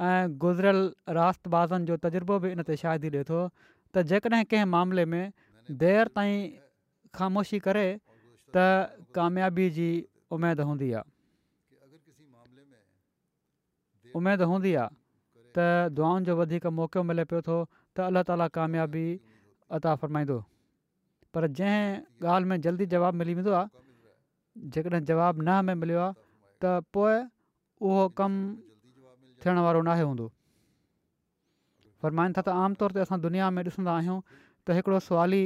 [0.06, 0.80] ऐं गुज़िरियल
[1.18, 3.40] रातबाज़नि जो तजुर्बो बि इन ते शादी ॾिए थो
[3.94, 5.32] त जेकॾहिं कंहिं मामिले में
[5.82, 6.38] देरि ताईं
[7.18, 8.66] ख़ामोशी करे त
[9.18, 9.88] कामयाबी जी
[10.38, 11.12] उमेदु हूंदी आहे
[14.20, 14.88] उमेदु हूंदी आहे
[15.58, 17.56] त जो वधीक मौक़ो मिले पियो थो
[17.96, 19.06] त अलाह कामयाबी
[19.72, 20.38] अता फ़रमाईंदो
[21.34, 26.12] पर जंहिं ॻाल्हि में जल्दी जवाबु मिली वेंदो आहे जेकॾहिं जवाबु न में मिलियो आहे
[26.14, 27.14] त पोइ
[27.82, 28.40] उहो कमु
[29.42, 30.26] थियण वारो नाहे हूंदो
[32.00, 34.18] फ़रमाईंदा त आमतौर ते असां दुनिया में ॾिसंदा आहियूं
[34.66, 35.42] त हिकिड़ो सुवाली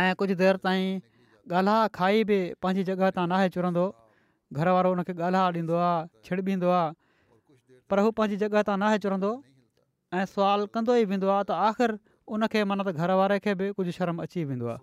[0.00, 0.84] ऐं कुझु देरि ताईं
[1.60, 3.84] ॻाल्हा खाई बि पंहिंजी जॻह तां नाहे चुरंदो
[4.52, 6.92] घर वारो उन खे ॻाल्हाए ॾींदो आहे छिड़बींदो आहे
[7.90, 9.30] पर हू पंहिंजी जॻहि तां न हिचरंदो
[10.16, 11.90] ऐं सुवाल कंदो ई वेंदो आहे त आख़िर
[12.36, 14.80] उनखे माना त घर वारे खे बि कुझु शर्म अची वेंदो आहे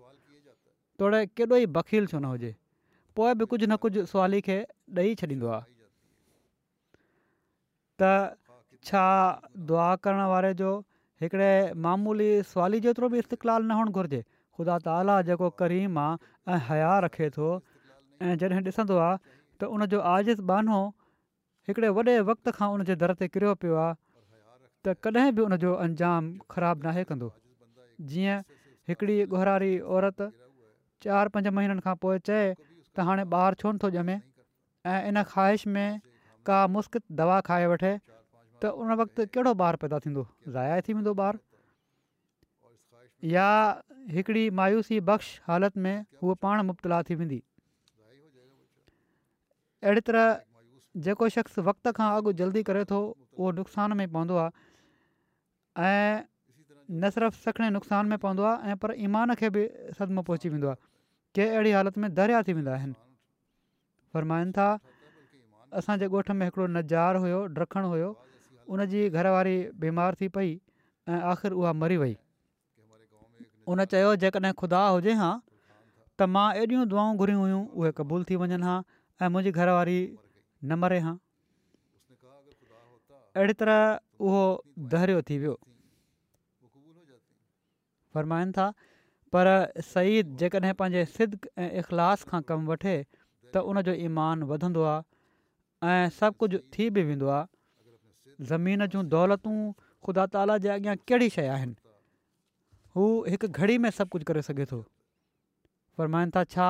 [1.02, 2.52] तोड़े केॾो ई बखील छो न हुजे
[3.18, 4.58] पोइ बि कुझु न कुझु सवाली खे
[5.02, 8.08] ॾेई छॾींदो आहे
[9.72, 10.70] दुआ करण वारे जो
[11.22, 11.52] हिकिड़े
[11.88, 14.22] मामूली स्वाली जेतिरो बि इस्तक़लाल न हुअणु
[14.58, 16.12] ख़ुदा ताला जेको करीम आहे
[16.54, 17.48] ऐं हया रखे थो
[18.24, 18.62] ऐं जॾहिं
[19.62, 20.78] त उनजो आज़िज़ बानो
[21.68, 23.94] हिकिड़े वॾे वक़्त खां उनजे दर ते किरियो पियो आहे
[24.88, 27.30] त कॾहिं बि उनजो अंजाम ख़राबु नाहे कंदो
[28.12, 28.38] जीअं
[28.92, 30.26] हिकिड़ी गुहरारी औरत
[31.08, 34.18] चारि पंज महीननि खां पोइ चए त हाणे ॿारु छो न थो ॼमे
[34.94, 36.00] ऐं इन ख़्वाहिश में
[36.52, 41.16] का मुस्क दवा खाए वठे त उन वक़्ति कहिड़ो ॿारु पैदा थींदो ज़ाया थी वेंदो
[41.30, 41.44] ॿारु
[43.40, 43.48] या
[44.20, 47.42] हिकिड़ी मायूसी बख़्श हालति में उहा पाण मुबतला थी वेंदी
[49.86, 50.26] अहिड़ी तरह
[51.08, 57.12] जेको शख़्स वक़्त खां अॻु जल्दी करे थो उहो नुक़सान में पवंदो आहे ऐं न
[57.18, 59.66] सिर्फ़ु सखणे नुक़सान में पवंदो आहे ऐं पर ईमान खे बि
[60.00, 60.82] सदमो पहुची वेंदो आहे
[61.38, 63.00] के अहिड़ी हालति में दरिया थी वेंदा आहिनि
[64.18, 64.68] फ़र्माइनि था
[65.84, 68.12] असांजे ॻोठ में हिकिड़ो नज़ार हुयो ॾखण हुयो
[69.14, 70.52] घरवारी बीमार थी पई
[71.14, 72.18] ऐं आख़िर उहा मरी वई
[73.74, 75.32] उन चयो खुदा हुजे हा
[76.18, 78.78] त मां एॾियूं दुआऊं घुरियूं हुयूं उहे क़बूल थी वञनि हां
[79.22, 80.00] ऐं मुंहिंजी घरवारी
[80.68, 81.12] न मरे हा
[83.42, 83.80] अहिड़ी तरह
[84.28, 84.42] उहो
[84.94, 85.56] दहरियो थी वियो
[88.14, 88.66] फ़रमाइनि था
[89.32, 89.46] पर
[89.92, 92.96] सईद जेकॾहिं पंहिंजे सिद ऐं इख़लास खां कमु वठे
[93.54, 99.58] त उन ईमान वधंदो आहे ऐं सभु कुझु थी बि वेंदो आहे ज़मीन जूं दौलतूं
[100.06, 101.76] ख़ुदा ताला जे अॻियां कहिड़ी शइ आहिनि
[102.96, 104.84] हू हिकु घड़ी में सभु कुझु करे सघे थो
[105.98, 106.68] फ़रमाइनि था छा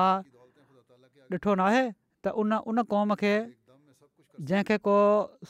[1.34, 1.62] ॾिठो
[2.26, 3.34] त उन उन क़ौम खे
[4.50, 4.94] जंहिंखे को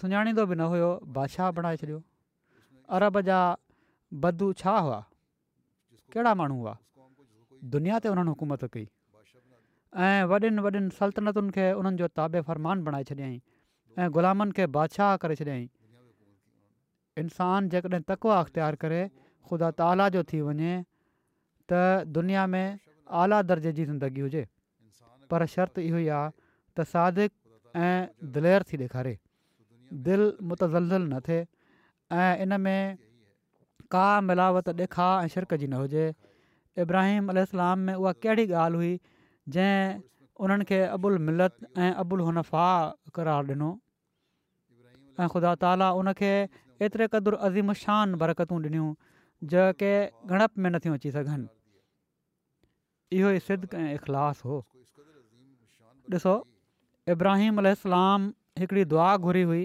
[0.01, 1.99] सुञाणींदो बि न हुयो बादशाह बणाए छॾियो
[2.97, 3.39] अरब जा
[4.25, 4.99] बदू छा हुआ
[6.17, 6.75] कहिड़ा माण्हू हुआ
[7.77, 8.85] दुनिया ते हुननि हुकूमत कई
[10.11, 13.35] ऐं वॾियुनि वॾियुनि सल्तनतुनि खे उन्हनि जो ताबे फ़रमान बणाए छॾियईं
[14.03, 15.65] ऐं ग़ुलामनि खे बादशाह करे छॾियई
[17.25, 19.03] इंसान जेकॾहिं तकवा अख़्तियार करे
[19.51, 20.73] ख़ुदा त जो थी वञे
[21.73, 21.81] त
[22.21, 22.65] दुनिया में
[23.25, 24.45] आला दर्जे जी ज़िंदगी हुजे
[25.31, 26.35] पर शर्त इहो ई आहे
[26.77, 27.33] त सादिक
[27.83, 28.03] ऐं
[28.37, 29.15] दिलेर थी ॾेखारे
[30.09, 31.41] दिलि मुतज़लज़ल न थिए
[32.21, 32.83] ऐं इन में
[33.95, 36.07] का मिलावत ॾेखार ऐं शिरक जी न हुजे
[36.85, 37.41] इब्राहिम अल
[37.87, 38.93] में उहा कहिड़ी ॻाल्हि हुई
[39.57, 40.01] जंहिं
[40.45, 43.71] उन्हनि खे अबुल मिलत ऐं अबुल हुनफ़ा क़ करार ॾिनो
[45.23, 48.89] ऐं ख़ुदा ताली उन एतिरे क़दुरु अज़ीमशान बरकतूं ॾिनियूं
[49.53, 49.93] जो के
[50.65, 51.49] में नथियूं अची सघनि
[53.17, 54.57] इहो ई ऐं हो
[56.13, 56.35] ॾिसो
[57.09, 57.75] इब्राहिम अल
[58.59, 59.65] हिकिड़ी दुआ घुरी हुई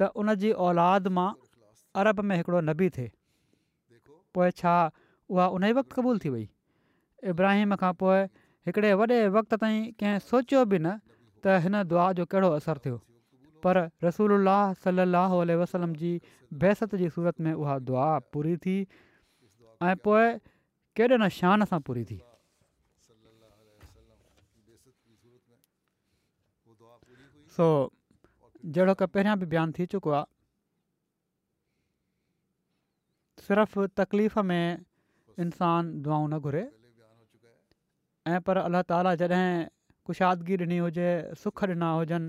[0.00, 1.26] त उन जी औलाद मां
[2.02, 3.10] अरब में हिकिड़ो नबी थिए
[4.36, 6.42] पोइ छा उहा उन ई वक़्तु क़बूल थी वई
[7.34, 8.18] इब्राहिम खां पोइ
[8.70, 10.94] हिकिड़े वॾे वक़्त ताईं कंहिं सोचियो बि न
[11.46, 12.98] त हिन दुआ जो कहिड़ो असरु थियो
[13.66, 16.12] पर रसूल अलाह सलाहु वसलम जी
[16.64, 20.24] बहसत जी सूरत में उहा दुआ पूरी थी ऐं पोइ
[21.00, 22.20] केॾे न शान सां पूरी थी
[27.58, 27.66] सो
[28.74, 30.26] जहिड़ो क पहिरियां बि बयानु थी चुको आहे
[33.46, 34.66] सिर्फ़ु तकलीफ़ में
[35.44, 36.62] इंसानु दुआऊं न घुरे
[38.34, 39.42] ऐं पर अलाह ताला जॾहिं
[40.06, 41.08] कुशादगी ॾिनी हुजे
[41.42, 42.28] सुख ॾिना हुजनि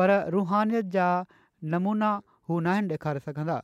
[0.00, 1.06] पर रुहानियत जा
[1.74, 2.10] नमूना
[2.48, 3.58] हू न ॾेखारे सघंदा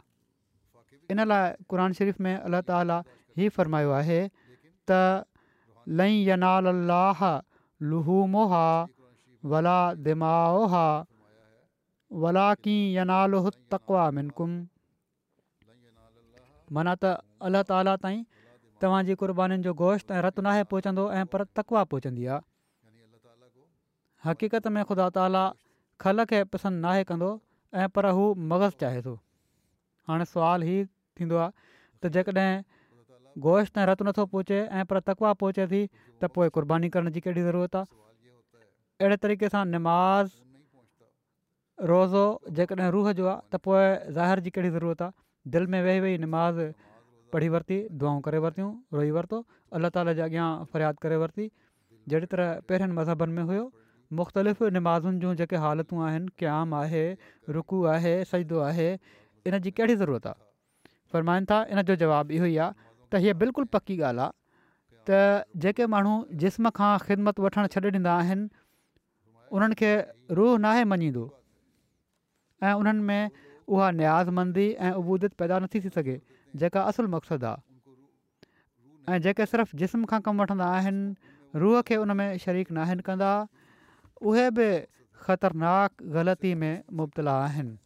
[1.17, 2.99] इन लाइ क़ुर शरीफ़ में अल्ला ताला
[3.43, 4.01] ही फ़र्मायो
[4.91, 4.99] त
[5.87, 6.11] तकवा
[14.19, 14.53] मिनकुम
[16.77, 17.11] माना त
[17.49, 18.19] अल्लाह ताला ताईं
[18.83, 22.39] तव्हांजी क़ुर्बानीुनि जो गोश्त ऐं रतु नाहे पहुचंदो ऐं पर तकवा पहुचंदी आहे
[24.27, 25.45] हक़ीक़त में ख़ुदा ताला
[26.03, 27.31] खल खे पसंदि नाहे कंदो
[27.83, 29.15] ऐं पर हू मग़ज़ु चाहे थो
[30.11, 30.83] हाणे सुवालु हीउ
[31.21, 31.53] थींदो आहे
[32.01, 32.53] त जेकॾहिं
[33.45, 37.21] गोश ताईं रतु नथो पहुचे ऐं पर तकवा पहुचे थी त पोइ क़ुर्बानी करण जी
[37.27, 37.99] कहिड़ी ज़रूरत आहे
[39.01, 40.31] अहिड़े तरीक़े सां निमाज़
[41.91, 42.25] रोज़ो
[42.59, 43.85] जेकॾहिं रूह जो आहे त पोइ
[44.17, 46.59] ज़ाहिर जी कहिड़ी ज़रूरत आहे दिलि में वेही वेही निमाज़
[47.35, 49.41] पढ़ी वरिती दुआऊं करे वरितियूं रोई वरितो
[49.79, 51.47] अलाह ताला जे अॻियां फ़रियादि करे वरिती
[52.13, 53.71] जहिड़ी तरह पहिरियुनि मज़हबनि में हुयो
[54.23, 57.05] मुख़्तलिफ़ु निमाज़ुनि जूं जेके हालतूं आहिनि क़्याम आहे
[57.59, 60.47] रुकू आहे सजदो आहे इन जी कहिड़ी ज़रूरत आहे
[61.13, 65.87] फ़रमाइनि था इन जो इहो ई आहे त हीअ बिल्कुलु पकी ॻाल्हि आहे त जेके
[65.95, 68.47] माण्हू जिस्म खां ख़िदमत वठणु छॾींदा आहिनि
[69.57, 69.93] उन्हनि खे
[70.39, 71.25] रूह नाहे मञींदो
[72.69, 73.31] ऐं उन्हनि में
[73.73, 76.17] उहा न्याज़मंदी ऐं उबूदत पैदा न थी थी सघे
[76.63, 77.67] जेका असुलु मक़सदु आहे
[79.15, 83.33] ऐं जेके सिर्फ़ु जिस्म खां कमु वठंदा आहिनि रूह खे उन में शरीकु न कंदा
[84.29, 84.69] उहे बि
[85.27, 87.77] ख़तरनाक ग़लती में मुबतला आहिनि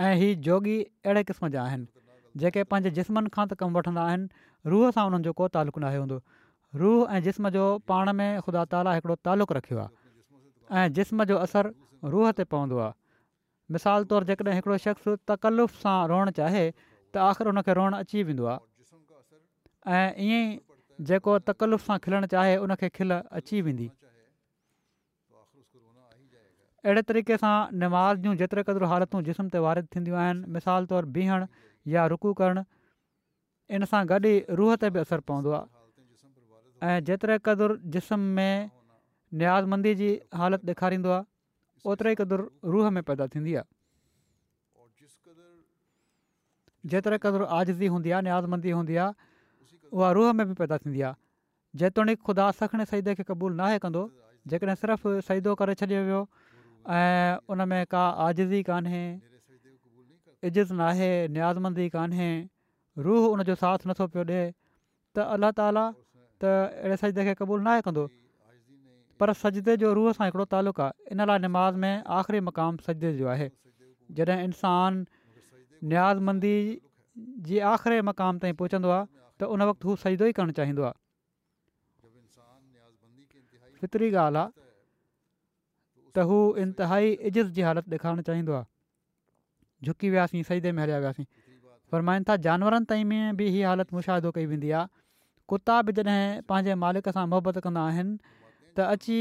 [0.00, 1.86] ऐं हीअ जोॻी अहिड़े क़िस्म जा आहिनि
[2.40, 5.98] जेके पंहिंजे जिस्मनि खां त कमु वठंदा आहिनि रूह सां उन्हनि जो को तालुक़ु नाहे
[6.02, 6.18] हूंदो
[6.82, 12.08] रूह ऐं जिस्म जो पाण में ख़ुदा ताला हिकिड़ो तालुक़ु रखियो आहे जिस्म जो असरु
[12.14, 12.88] रूह ते पवंदो
[13.76, 19.98] मिसाल तौरु जेकॾहिं शख़्स तकल्लुफ़ सां रोअणु चाहे त आख़िर उनखे रोअणु अची वेंदो आहे
[19.98, 21.38] ऐं ईअं ई जेको
[21.88, 23.90] सां खिलणु चाहे उनखे खिल अची वेंदी
[26.84, 31.10] अहिड़े तरीक़े सां नमाज़ जूं जेतिरे क़दुरु हालतूं जिस्म ते वारिद थींदियूं आहिनि मिसाल तौरु
[31.16, 31.46] बीहणु
[31.94, 32.62] या रुकू करणु
[33.78, 38.66] इन सां गॾु ई रूह ते बि असरु पवंदो आहे ऐं जेतिरे क़दुरु जिस्म में
[39.44, 40.10] न्याज़मंदी जी
[40.42, 44.90] हालति ॾेखारींदो आहे ओतिरे क़दुरु रूह में पैदा थींदी आहे
[46.94, 51.14] जेतिरे क़दुरु आज़जी हूंदी आहे न्याज़मंदी हूंदी आहे उहा रूह में बि पैदा थींदी आहे
[51.86, 54.02] जेतोणीकि ख़ुदा सखण सईदे खे क़बूलु नाहे कंदो
[54.50, 55.74] जेकॾहिं सिर्फ़ु करे
[56.90, 59.04] ऐं में का आज़िज़ी ई कान्हे
[60.42, 62.30] इज़तु नाहे न्याज़मंदी कोन्हे
[62.98, 64.50] रूह उन साथ नथो पियो ॾिए
[65.14, 65.84] त अल्ला ताला
[66.42, 68.02] त अहिड़े सजदे खे क़बूल न आहे कंदो
[69.20, 73.12] पर सजदे जो रूह सां हिकिड़ो तालुक़ु आहे इन लाइ नमाज़ में आख़िरी मक़ाम सजदे
[73.22, 73.48] जो आहे
[74.10, 75.06] जॾहिं इंसानु
[75.86, 76.56] न्याज़मंदी
[77.46, 79.06] जी आख़िरी मक़ाम ताईं पहुचंदो आहे
[79.38, 80.98] त उन वक़्तु हू सजदो ई करणु चाहींदो आहे
[83.80, 84.61] फितिरी ॻाल्हि आहे
[86.16, 88.68] त हू इंतिहाई इज़त जी हालति ॾेखारणु चाहींदो आहे
[89.88, 91.24] झुकी वियासीं सईदे में हलिया वियासीं
[91.92, 94.92] फरमाइनि था जानवरनि ताईं बि हीअ हालति मुशाहिदो कई वेंदी आहे
[95.52, 97.86] कुता बि जॾहिं पंहिंजे मालिक सां मुहबत कंदा
[98.76, 99.18] त अची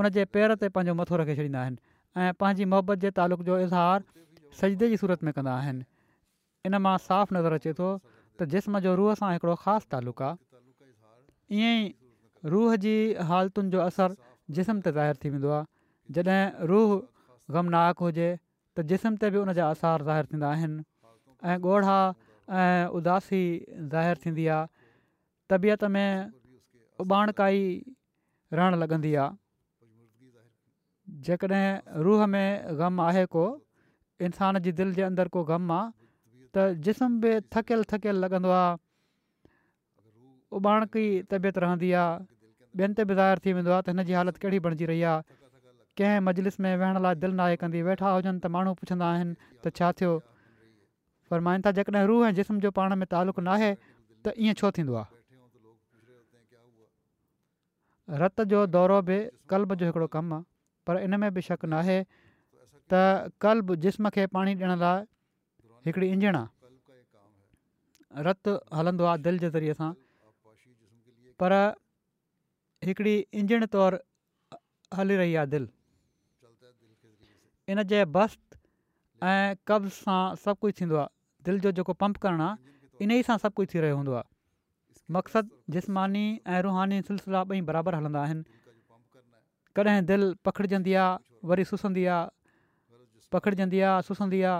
[0.00, 4.04] उन पेर ते पंहिंजो मथो रखे छॾींदा आहिनि ऐं जे तालुक़ जो इज़हार
[4.60, 6.96] सजदे जी सूरत में कंदा इन मां
[7.38, 7.94] नज़र अचे थो
[8.40, 12.94] त जिस्म जो रूह सां हिकिड़ो ख़ासि तालुक़ु आहे ईअं ई रूह जी
[13.30, 14.20] हालतुनि जो असरु
[14.60, 15.58] जिस्म ते थी वेंदो
[16.16, 16.92] जॾहिं रूह
[17.56, 18.28] ग़मनाक हुजे
[18.76, 20.80] त जिस्म ते बि उन जा असार ज़ाहिर थींदा आहिनि
[21.44, 21.98] ऐं ॻोढ़ा
[22.62, 23.40] ऐं उदासी
[23.94, 24.68] ज़ाहिर थींदी आहे
[25.52, 26.10] तबीअत में
[27.04, 27.60] उबाण काई
[28.58, 29.26] रहणु लॻंदी आहे
[31.28, 31.68] जेकॾहिं
[32.06, 32.46] रूह में
[32.80, 33.44] ग़म आहे को
[34.28, 35.86] इंसान जी दिलि जे अंदरि को ग़म आहे
[36.54, 36.56] त
[36.88, 40.56] जिस्म बि थकियलु थकियलु लॻंदो आहे
[41.32, 42.08] तबियत रहंदी आहे
[42.78, 45.18] ॿियनि ते बि ज़ाहिर थी वेंदो आहे त हिन जी हालति कहिड़ी बणिजी रही आहे
[45.98, 49.32] कंहिं मजलिस में वेहण लाइ दिलि नाहे कंदी वेठा हुजनि त माण्हू पुछंदा आहिनि
[49.62, 50.10] त छा थियो
[51.30, 53.70] पर माइनि था जेकॾहिं रूह ऐं जिस्म जो पाण में तालुक़ु नाहे
[54.22, 55.16] त ईअं छो थींदो आहे
[58.22, 59.16] रत जो दौरो बि
[59.52, 60.44] कल्ब जो हिकिड़ो कमु आहे
[60.86, 62.02] पर इन में बि शक न
[62.92, 69.50] त कल्ब जिस्म खे पाणी ॾियण लाइ हिकिड़ी इंजण आहे रतु हलंदो आहे दिलि जे
[69.56, 69.90] ज़रिए सां
[71.42, 71.56] पर
[73.34, 73.98] इंजण तौरु
[74.98, 75.68] हली रही आहे दिलि
[77.70, 78.56] इन जे बस्त
[79.30, 81.12] ऐं कब्ज़ सां सभु कुझु थींदो आहे
[81.48, 82.56] दिलि जो जेको पंप करणु आहे
[83.04, 84.26] इन ई सां सभु कुझु थी रहियो हूंदो आहे
[85.16, 88.44] मक़सदु जिस्मानी ऐं रूहानी सिलसिला ॿई बराबरि हलंदा आहिनि
[89.80, 92.24] कॾहिं दिलि पखिड़िजंदी आहे वरी सुसंदी आहे
[93.36, 94.56] पखिड़जंदी आहे सुसंदी आहे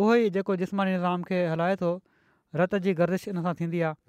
[0.00, 1.92] उहो ई जेको जिस्मानी निज़ाम खे हलाए थो
[2.62, 4.00] रत जी गर्दिश इन सां थींदी आहे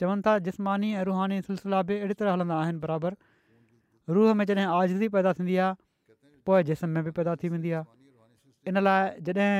[0.00, 4.70] चवनि था जिस्मानी ऐं रूहानी सिलसिला बि अहिड़ी तरह हलंदा आहिनि बराबरि रूह में जॾहिं
[4.80, 5.84] आज़दी पैदा थींदी आहे
[6.46, 7.84] पोइ जिस्म में बि पैदा थी वेंदी आहे
[8.72, 9.50] इन लाइ जॾहिं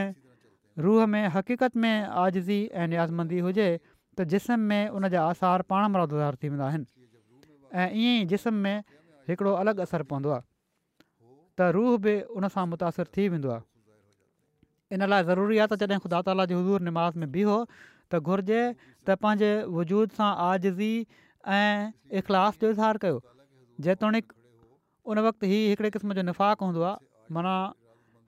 [0.87, 3.69] रूह में हक़ीक़त में आजज़ी ऐं न्याज़मंदी हुजे
[4.19, 6.87] त जिस्म में उनजा आसार पाण मरादार थी वेंदा आहिनि
[7.81, 8.77] ऐं جسم जिस्म में
[9.29, 10.31] हिकिड़ो अलॻि असरु पवंदो
[11.59, 13.51] त रूह बि उन सां मुतासिर थी वेंदो
[14.95, 17.57] इन लाइ ज़रूरी आहे त जॾहिं ख़ुदा ताला जी हज़ूर निमाज़ में बीहो
[18.11, 18.61] त घुरिजे
[19.07, 20.93] त पंहिंजे वजूद सां आज़ज़ी
[21.59, 23.19] ऐं इख़लास जो इज़हार कयो
[23.87, 24.36] जेतोणीकि
[25.11, 26.99] उन वक़्तु ही हिकिड़े क़िस्म जो निफ़ाक़ हूंदो आहे
[27.35, 27.55] माना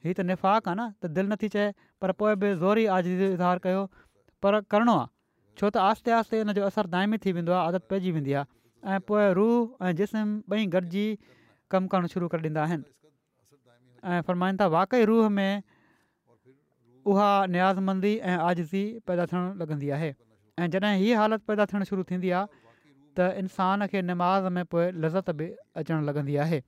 [0.07, 1.67] हीउ त निफ़ाक़ आहे न त दिलि नथी चए
[2.01, 3.83] पर पोइ बि ज़ोरी आज़दी इज़ारु कयो
[4.43, 5.07] पर करिणो आहे
[5.59, 8.47] छो त आहिस्ते आहिस्ते हिन जो असरु दाइमी थी वेंदो आहे आदत पइजी वेंदी आहे
[8.95, 11.07] ऐं पोइ रूह ऐं जिस्म ॿई गॾिजी
[11.75, 12.87] कमु करणु शुरू करे ॾींदा आहिनि
[14.23, 15.53] ऐं वाक़ई रूह में
[17.11, 20.11] उहा नियाज़मंदी ऐं आज़ज़ी पैदा थियणु लॻंदी आहे
[20.63, 22.47] ऐं जॾहिं हीअ हालति पैदा थियणु शुरू थींदी आहे
[23.19, 25.47] त इंसान खे निमाज़ में पोइ लज़त बि
[25.83, 26.61] अचणु लॻंदी आहे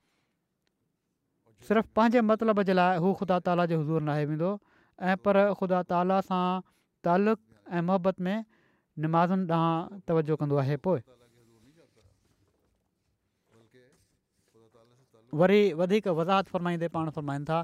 [1.68, 4.50] सिर्फ़ु पंहिंजे मतिलब जे लाइ हू ख़ुदा ताला जो हज़ूर नाहे वेंदो
[5.12, 6.46] ऐं पर ख़ुदा ताला सां
[7.06, 8.38] तालुक़ु ऐं मुहबत में
[9.04, 11.00] निमाज़ुनि ॾांहुं तवजो कंदो आहे पोइ
[15.42, 17.58] वरी वधीक वज़ाहत फ़रमाईंदे पाण फ़रमाईनि था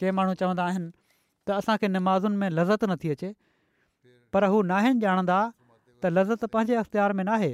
[0.00, 0.90] के माण्हू चवंदा आहिनि
[1.46, 3.30] त असांखे निमाज़ुनि में लज़त नथी अचे
[4.36, 5.38] पर हू नाहिनि ॼाणंदा
[6.02, 7.52] त लज़त पंहिंजे अख़्तियार में नाहे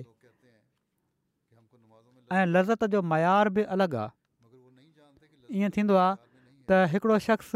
[2.33, 6.16] ऐं लज़त जो मयार बि अलॻि आहे ईअं थींदो आहे
[6.68, 7.51] त हिकिड़ो शख़्स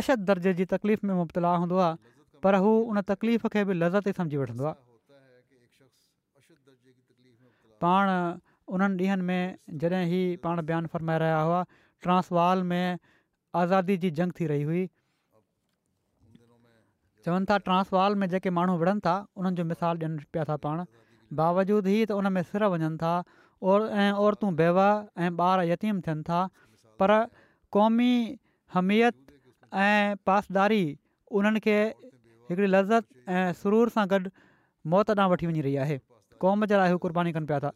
[0.00, 1.96] अशद दर्जे जी तकलीफ़ में मुबतला हूंदो आहे
[2.44, 4.78] पर हू उन तकलीफ़ खे बि लज़त ई सम्झी वठंदो आहे
[7.84, 8.06] पाण
[8.74, 11.60] उन्हनि ॾींहनि में जॾहिं ई पाण बयानु फरमाए रहिया हुआ
[12.06, 12.84] ट्रांसवॉल में
[13.62, 14.82] आज़ादी जी जंग थी रही हुई
[17.26, 20.84] चवनि था ट्रांसवाल में जेके माण्हू विढ़नि था उन्हनि जो मिसालु ॾियनि पिया था पाण
[21.42, 23.12] बावजूदि ई त उन में सिर वञनि था
[23.70, 24.78] और ऐं औरतूं वहिंव
[25.24, 26.38] ऐं ॿार यतीमु थियनि था
[27.00, 27.12] पर
[27.74, 28.12] क़ौमी
[28.74, 29.14] हमियत
[29.86, 30.84] ऐं पासदारी
[31.38, 31.76] उन्हनि खे
[32.50, 33.06] हिकिड़ी लफ़त
[33.36, 34.18] ऐं सरूर सां गॾु
[34.92, 35.98] मौत ॾांहुं वठी वञी रही आहे
[36.42, 37.70] क़ौम जे लाइ हू क़ुर्बानी कनि पिया था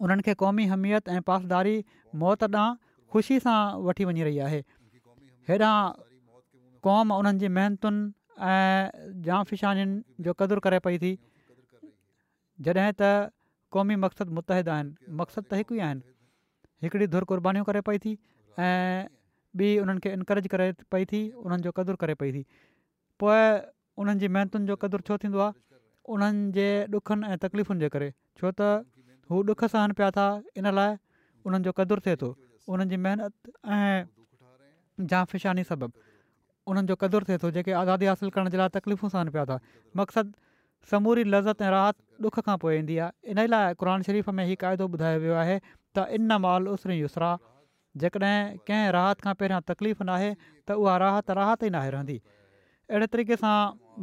[0.00, 1.76] उन्हनि खे क़ौमी हमियत ऐं पासदारी
[2.24, 2.74] मौत ॾांहुं
[3.12, 3.58] ख़ुशी सां
[3.90, 4.62] वठी वञी रही आहे
[5.52, 5.76] हेॾां
[6.88, 8.10] क़ौम उन्हनि जी महिनतुनि
[8.56, 9.88] ऐं
[10.28, 11.16] जो क़दुरु करे पई थी
[12.66, 12.92] जॾहिं
[13.76, 16.02] क़ौमी मक़सदु मुतहद आहिनि मक़सदु त हिकु ई आहिनि
[16.84, 18.12] हिकिड़ी धुर कुर्बानीूं करे पई थी
[18.68, 19.06] ऐं
[19.60, 22.42] ॿी उन्हनि खे एनकरेज करे पई थी उन्हनि जो कदुरु करे पई थी
[23.22, 23.42] पोइ
[24.04, 25.58] उन्हनि जी महिनतुनि जो कदुरु छो थींदो आहे
[26.16, 26.68] उन्हनि जे
[27.00, 28.08] ॾुखनि ऐं तकलीफ़ुनि जे करे
[28.40, 28.70] छो त
[29.34, 30.26] हू ॾुख सहन पिया था
[30.62, 30.96] इन लाइ
[31.48, 32.30] उन्हनि जो कदुरु थिए थो
[32.72, 36.08] उन्हनि जी महिनत ऐं जांफिशानी सबबु
[36.72, 39.58] उन्हनि जो कदुरु थिए थो जेके आज़ादी हासिलु करण जे लाइ तकलीफ़ूं सहन पिया था
[40.00, 40.36] मक़सदु
[40.90, 41.94] समूरी लज़त ऐं राहत
[42.26, 45.56] ॾुख खां पोइ ईंदी आहे इन लाइ क़ुरान शरीफ़ में हीउ क़ाइदो ॿुधायो वियो आहे
[45.94, 47.30] त इन माल उसरी युसरा
[48.02, 52.18] जेकॾहिं कंहिं राहत खां पहिरियां तकलीफ़ नाहे त उहा राहत राहत ई नाहे रहंदी
[52.92, 53.56] अहिड़े तरीक़े सां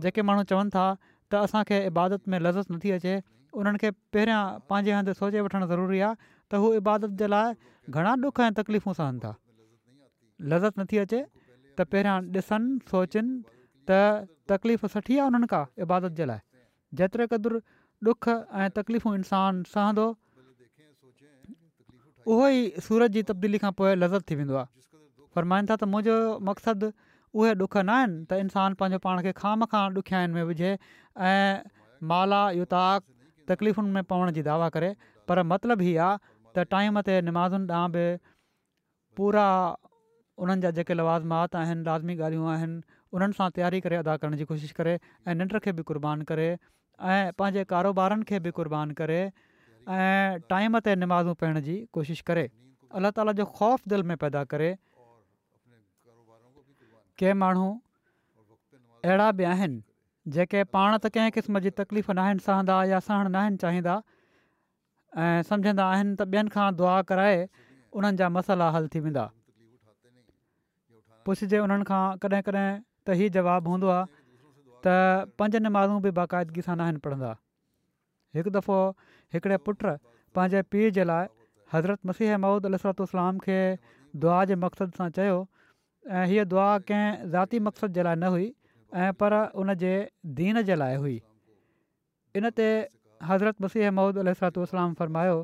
[0.07, 3.15] जेके माण्हू चवनि था त असांखे इबादत में लज़त नथी अचे
[3.61, 7.57] उन्हनि खे पहिरियां पंहिंजे हंधि सोचे वठणु ज़रूरी आहे त हू इबादत जे लाइ
[7.97, 9.33] घणा ॾुख ऐं तकलीफ़ूं सहनि था
[10.53, 13.43] लज़त नथी अचे त पहिरियां ॾिसनि सोचनि
[13.91, 14.07] त
[14.53, 15.55] तकलीफ़ सुठी आहे उन्हनि
[15.87, 16.43] इबादत जे लाइ
[17.01, 17.59] जेतिरे क़दुरु
[18.09, 18.25] ॾुख
[18.61, 24.81] ऐं तकलीफ़ूं इंसानु सहंदो उहो ई सूरत जी तब्दीली खां पोइ लज़त थी वेंदो आहे
[25.37, 26.17] फरमाईंदा त मुंहिंजो
[26.49, 26.89] मक़सदु
[27.37, 31.55] उहे ॾुख न आहिनि त इंसान पंहिंजो पाण खे खाम खां ॾुखियाईनि में विझे ऐं
[32.11, 33.01] माला युताक
[33.53, 34.91] तकलीफ़ुनि में पवण जी दावा करे
[35.31, 38.05] पर मतिलबु हीउ आहे त टाइम ते निमाज़ुनि ॾांहुं बि
[39.21, 39.47] पूरा
[40.43, 42.79] उन्हनि जा जेके लवाज़मात आहिनि लाज़मी ॻाल्हियूं आहिनि
[43.17, 46.47] उन्हनि सां तयारी करे अदा करण जी कोशिशि करे ऐं निंड खे बि कुर्बान करे
[47.01, 52.45] ऐं पंहिंजे कारोबारनि खे बि कुर्बान करे ऐं टाइम ते निमाज़ूं पाइण जी कोशिशि करे
[52.99, 54.69] अलाह ताला जो ख़ौफ़ दिलि में पैदा करे
[57.21, 57.69] के माण्हू
[59.05, 59.81] अहिड़ा बि आहिनि
[60.37, 63.95] जेके पाण त कंहिं क़िस्म जी तकलीफ़ नाहिनि सहंदा या सहण न चाहींदा
[65.25, 67.37] ऐं सम्झंदा आहिनि त ॿियनि खां दुआ कराए
[67.99, 69.25] उन्हनि जा मसाला हल थी वेंदा
[71.25, 73.75] पुछजे उन्हनि खां कॾहिं कॾहिं त ई जवाबु
[74.87, 77.31] त पंज माण्हू बि बाक़ाइदगी सां न आहिनि पढ़ंदा
[78.37, 78.77] हिकु दफ़ो
[79.35, 79.85] हिकिड़े पुट
[80.37, 81.27] पंहिंजे पीउ जे लाइ
[81.73, 83.57] हज़रत मसीह ममूद अल सलातलाम खे
[84.25, 85.37] दुआ जे मक़सद सां चयो
[86.21, 88.49] ऐं हीअ दुआ कंहिं ज़ाती मक़सद जे लाइ न हुई
[89.05, 89.93] ऐं पर उन जे
[90.41, 91.15] दीन जे लाइ हुई
[92.41, 92.67] इन ते
[93.31, 95.37] हज़रत मसीह महमद अल सलातलाम फ़रमायो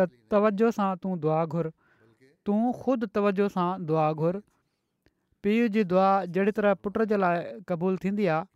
[0.00, 1.70] त तवजो सां तू दुआ घुर
[2.48, 4.40] तूं ख़ुदि तवजो सां दुआ घुर
[5.46, 8.50] पीउ जी दुआ जहिड़ी तरह पुट जे लाइ क़बूलु थींदी आहे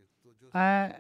[0.57, 0.91] ऐं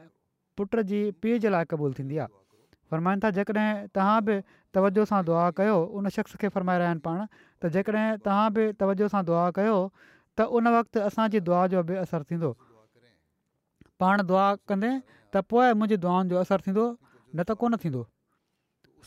[0.56, 4.36] पुट जी पीउ जे लाइ क़बूल थींदी आहे था जेकॾहिं तव्हां बि
[4.74, 7.24] तवजो सां दुआ कयो उन शख़्स खे फरमाए रहिया आहिनि पाण
[7.62, 9.76] त जेकॾहिं तव्हां बि तवजो सां दुआ कयो
[10.38, 12.50] त उन वक़्तु असांजी दुआ जो बि असरु थींदो
[14.04, 14.92] पाण दुआ कंदे
[15.36, 16.02] त पोइ मुंहिंजी
[16.34, 18.02] जो असरु थींदो न त कोन थींदो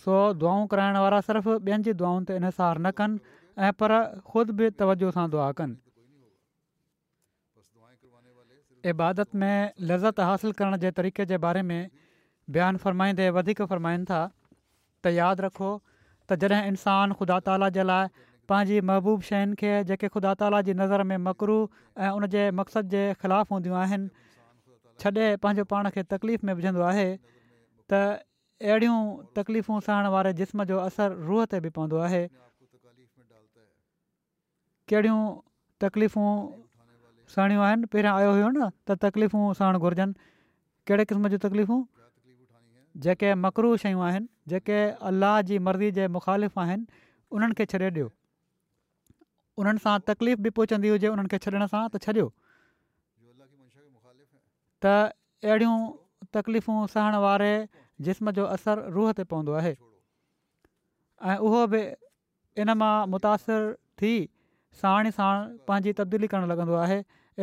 [0.05, 3.37] सो दुआऊं कराइण वारा सिर्फ़ु ॿियनि जी दुआनि ते इनसार न कनि
[3.69, 3.93] ऐं पर
[4.33, 5.77] ख़ुदि बि तवजो सां दुआ कनि
[8.91, 11.81] इबादत में लज़त हासिलु करण जे तरीक़े जे बारे में
[12.55, 14.21] बयानु फ़रमाईंदे वधीक फ़रमाइनि था
[15.05, 15.69] त यादि रखो
[16.29, 18.09] त जॾहिं इंसानु ख़ुदा ताला जे लाइ
[18.51, 21.57] पंहिंजी महबूबु शयुनि खे जेके ख़ुदा ताला जी नज़र में मकरू
[22.05, 24.09] ऐं उन जे मक़सद जे ख़िलाफ़ हूंदियूं आहिनि
[25.03, 27.91] छॾे पंहिंजो पाण खे तकलीफ़ में विझंदो आहे त
[28.69, 29.03] अहिड़ियूं
[29.41, 32.21] तकलीफ़ूं सहणु वारे जिस्म जो असरु रूह ते बि पवंदो आहे
[34.91, 35.19] कहिड़ियूं
[35.83, 36.27] तकलीफ़ूं
[37.34, 40.13] सहिणियूं आहिनि पहिरियां आयो हुयो न त तकलीफ़ूं सहणु घुरिजनि
[40.89, 41.82] कहिड़े क़िस्म जूं तकलीफ़ूं
[43.05, 47.05] जेके मकरू शयूं आहिनि जेके अलाह जी मर्ज़ी जे मुखालिफ़ आहिनि
[47.38, 48.07] उन्हनि खे छॾे ॾियो
[49.61, 52.25] उन्हनि सां तकलीफ़ बि पहुचंदी हुजे उन्हनि खे छॾण सां त छॾियो
[54.86, 54.95] त
[55.49, 55.77] अहिड़ियूं
[56.39, 57.51] तकलीफ़ूं सहण वारे
[58.09, 59.75] जिस्म जो असरु रूह ते पवंदो आहे
[61.30, 61.84] ऐं उहो बि
[62.65, 63.23] इन मां
[64.01, 64.11] थी
[64.84, 66.97] साणी साण पंहिंजी तब्दीली करणु लॻंदो आहे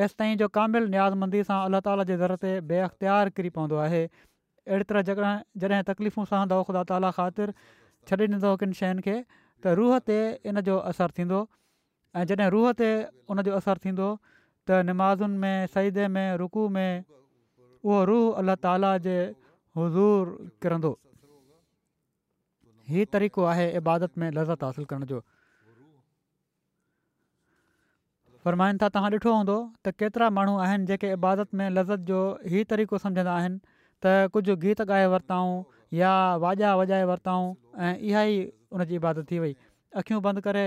[0.04, 4.00] एसिताईं जो कामिल न्याज़मंदी सां अला ताला जे दर ते बे अख़्तियार किरी पवंदो आहे
[4.04, 5.20] अहिड़ी तरह जॻह
[5.62, 7.54] जॾहिं तकलीफ़ूं सहंदो ख़ुदा ताला ख़ातिर
[8.10, 10.18] छॾे ॾींदो किन शयुनि खे त रूह ते
[10.52, 11.38] इन जो असरु थींदो
[12.16, 12.90] ऐं जॾहिं रूह ते
[13.34, 16.90] उनजो असरु थींदो त नमाज़ुनि में सईदे में रुकू में
[17.86, 19.16] उहो रूह अल्ला ताला जे
[19.80, 20.34] हज़ूर
[20.66, 20.92] किरंदो
[22.92, 25.22] हीउ तरीक़ो आहे इबादत में लज़त हासिलु करण जो
[28.46, 29.54] फरमाइनि था तव्हां ॾिठो हूंदो
[29.86, 32.18] त केतिरा माण्हू आहिनि जेके इबादत में लज़त जो
[32.50, 33.58] ई तरीक़ो सम्झंदा आहिनि
[34.04, 35.56] त कुझु गीत ॻाए वरिताऊं
[36.00, 36.10] या
[36.44, 37.48] वाजा वॼाए वरिताऊं
[37.86, 38.36] ऐं इहा ई
[38.76, 39.56] उन इबादत थी वई
[40.02, 40.64] अखियूं बंदि करे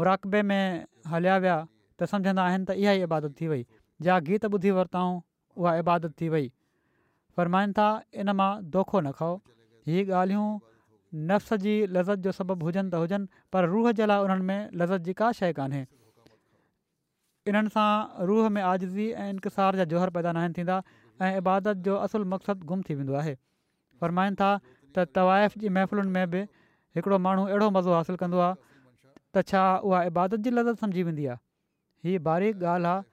[0.00, 1.56] मुराक़बे में हलिया विया
[1.96, 3.64] त सम्झंदा आहिनि त इहा ई इबादत थी वई
[4.08, 5.16] जा गीत ॿुधी वरिताऊं
[5.64, 6.46] उहा इबादत थी वई
[7.38, 7.88] फ़रमाइनि था
[8.24, 9.34] इन मां दोखो न खाओ
[9.88, 10.46] हीअ ॻाल्हियूं
[11.32, 15.10] नफ़्स जी लज़त जो सबबु हुजनि त हुजनि पर रूह जे लाइ उन्हनि में लज़त
[15.10, 15.84] जी का शइ कोन्हे
[17.50, 20.76] इन्हनि सां रूह में आज़ज़ी ऐं इंतसार जा जोहर पैदा न आहिनि थींदा
[21.24, 23.34] ऐं इबादत जो असुलु मक़सदु गुम थी वेंदो आहे
[24.04, 24.52] फ़रमाइनि था
[24.98, 26.40] त तवाइफ़ जी महफ़िलनि में बि
[26.96, 28.56] हिकिड़ो माण्हू अहिड़ो मज़ो हासिलु कंदो आहे
[29.34, 31.42] त छा उहा इबादत जी लज़त सम्झी वेंदी आहे
[32.08, 33.04] हीअ बारीक़ु ॻाल्हि आहे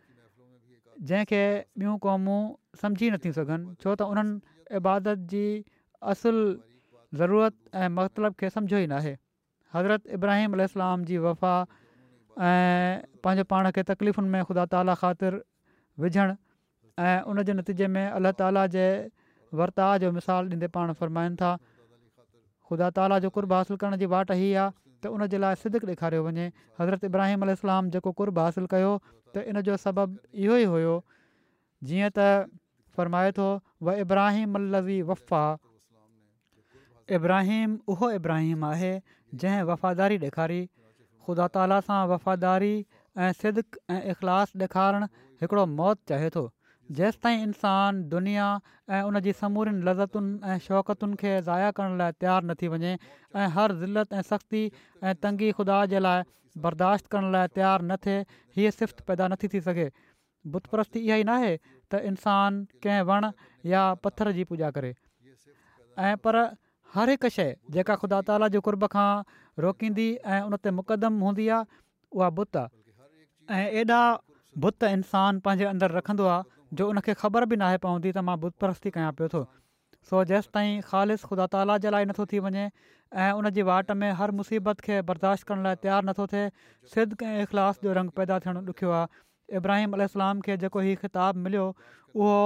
[1.12, 1.42] जंहिंखे
[1.82, 2.40] ॿियूं क़ौमूं
[2.84, 5.44] सम्झी नथियूं सघनि छो त उन्हनि इबादत जी
[6.16, 6.42] असुल
[7.24, 9.18] ज़रूरत ऐं मतिलब खे सम्झो ई न
[9.78, 10.68] हज़रत इब्राहिम अल
[11.28, 11.56] वफ़ा
[12.40, 15.32] ऐं पंहिंजो पाण खे तकलीफ़ुनि में ख़ुदा ताला ख़ातिर
[16.00, 16.36] विझणु
[17.04, 19.12] ऐं उन नतीजे में अलाह ताला जे
[19.52, 21.52] वर्ता जो मिसाल ॾींदे पाण फ़र्माइनि था
[22.72, 24.72] ख़ुदा ताला जो कुर्ब हासिलु करण जी वाट हीअ आहे
[25.04, 26.48] त उनजे लाइ सिदिक ॾेखारियो वञे
[26.80, 27.56] हज़रत इब्राहिम अल
[28.00, 28.94] जेको कुर्ब हासिलु कयो
[29.36, 30.96] त इन जो सबबु इहो ई हुयो
[31.90, 32.50] जीअं त
[32.96, 33.50] फ़रमाए थो
[33.84, 35.44] व इब्राहिम अल वफ़ा
[37.16, 40.60] इब्राहिम उहो इब्राहिम आहे जंहिं वफ़ादारी ॾेखारी
[41.26, 42.74] ख़ुदा ताला सां वफ़ादारी
[43.26, 45.08] ऐं सिदक ऐं इख़लास ॾेखारणु
[45.44, 46.44] हिकिड़ो मौत चाहे थो
[47.00, 48.48] जेसिताईं इंसानु दुनिया
[48.98, 52.94] ऐं उन जी समूरीनि लज़तुनि ऐं शौकतुनि खे ज़ाया करण लाइ तयारु न वञे
[53.42, 54.64] ऐं हर ज़िलत ऐं सख़्ती
[55.04, 56.26] ऐं तंगी ख़ुदा जे लाइ
[56.66, 58.18] बर्दाश्त करण लाइ तयारु न थिए
[58.58, 59.88] हीअ सिफ़्त पैदा न थी थी सघे
[60.58, 63.32] बुतपरस्ती इहा ई न आहे त इंसानु कंहिं वण
[63.76, 64.94] या पथर जी पूॼा करे
[66.12, 66.36] ऐं पर
[66.96, 69.10] हर हिकु शइ जेका ख़ुदा ताला जे कुर्ब खां
[69.66, 70.06] रोकींदी
[70.38, 71.80] ऐं उन ते मुक़दम हूंदी आहे
[72.20, 74.00] उहा बुत आहे ऐं एॾा
[74.66, 78.56] बुत इंसान पंहिंजे अंदरि रखंदो आहे जो उनखे ख़बर बि न पवंदी त मां बुत
[78.66, 79.44] परस्ती कयां पियो थो
[80.10, 82.66] सो जेसि ताईं ख़ालि ख़ुदा ताला जे लाइ नथो थी वञे
[83.26, 86.50] ऐं उन वाट में हर मुसीबत खे बर्दाश्त करण लाइ तयारु नथो थिए
[86.96, 89.22] सिद्ध कंहिं इख़लास जो रंग पैदा थियणु ॾुखियो आहे
[89.62, 91.64] इब्राहिम अलाम खे जेको हीउ ख़िताबु मिलियो
[91.94, 92.42] उहो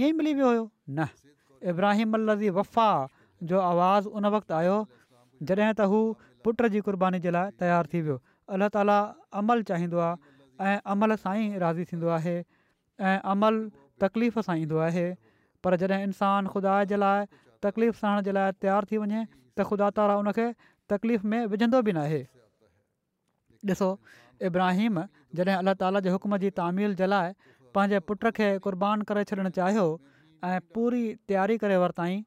[0.00, 0.68] ईअं ई मिली वियो हुयो
[1.00, 1.08] न
[1.74, 2.88] इब्राहिम अल वफ़ा
[3.42, 4.76] जो आवाज़ु उन वक़्तु आयो
[5.48, 5.98] जॾहिं त हू
[6.44, 8.16] पुट जी क़ुर्बानी जे लाइ तयारु थी वियो
[8.56, 8.98] अलाह ताला
[9.40, 12.36] अमल चाहींदो आहे अमल सां ई राज़ी थींदो आहे
[13.34, 13.60] अमल
[14.04, 15.06] तकलीफ़ सां ईंदो आहे
[15.64, 17.26] पर जॾहिं इंसानु ख़ुदा जे लाइ
[17.68, 19.22] तकलीफ़ सहण जे लाइ तयारु थी वञे
[19.56, 20.32] त ख़ुदा ताला उन
[20.92, 22.22] तकलीफ़ में विझंदो बि न आहे
[23.72, 23.86] ॾिसो
[24.50, 24.94] इब्राहिम
[25.40, 27.32] जॾहिं अलाह ताला जे हुकम जी तामील जे लाइ
[27.76, 29.84] पंहिंजे पुट खे क़ुर्बान करे छॾणु चाहियो
[30.50, 32.24] ऐं पूरी तयारी करे वरितईं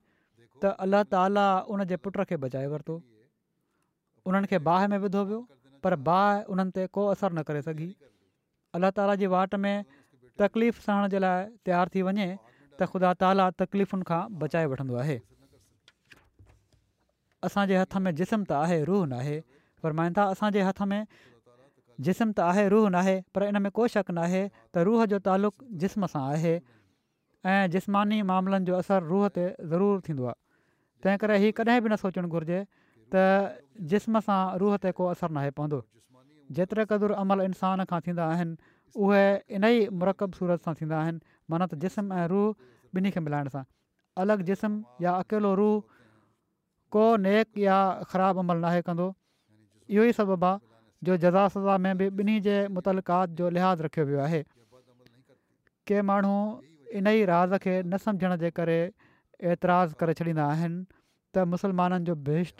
[0.62, 2.96] त अल्ला ताला उन जे पुट खे बचाए वरितो
[4.30, 5.42] उन्हनि खे बाहि में विधो वियो
[5.84, 7.90] पर बाहि उन्हनि को असरु न करे सघी
[8.80, 9.78] अलाह ताला जी वाट में
[10.42, 12.28] तकलीफ़ सहण जे लाइ तयारु थी वञे
[12.80, 15.18] त ख़ुदा ताला तकलीफ़ुनि खां बचाए वठंदो आहे
[17.50, 19.36] असांजे हथ में जिस्म त आहे रूह न आहे
[19.86, 21.00] फरमाइन था असांजे हथ में
[22.08, 24.44] जिस्म त आहे रूह न पर इन में को शक न आहे
[24.74, 26.56] त रूह जो तालुक़ु जिस्म सां आहे
[27.56, 30.42] ऐं जिस्मानी मामलनि जो असरु रूह ते ज़रूरु थींदो आहे
[31.04, 32.60] तंहिं करे हीअ कॾहिं बि न सोचणु घुरिजे
[33.12, 33.24] त
[33.94, 35.80] जिस्म सां रूह ते को असरु नाहे पवंदो
[36.58, 38.56] जेतिरे क़दुरु अमल इंसान खां थींदा आहिनि
[39.04, 39.24] उहे
[39.60, 41.20] इन ई मुरकब सूरत सां थींदा आहिनि
[41.52, 42.48] माना त जिस्म ऐं रूह
[42.96, 43.64] ॿिन्ही खे मिलाइण सां
[44.24, 45.76] अलॻि जिस्म या अकेलो रूह
[46.96, 47.78] को नेक या
[48.12, 49.08] ख़राबु अमल नाहे कंदो
[49.96, 50.60] इहो ई सबबु आहे
[51.08, 54.42] जो जज़ा सज़ा में बि ॿिन्ही जे मुतलकात जो लिहाज़ु रखियो वियो आहे
[55.90, 56.36] के माण्हू
[57.00, 58.80] इन ई राज़ खे न सम्झण जे करे
[59.52, 60.78] एतिराज़ करे छॾींदा आहिनि
[61.36, 62.52] त मुस्लमाननि जो बेहश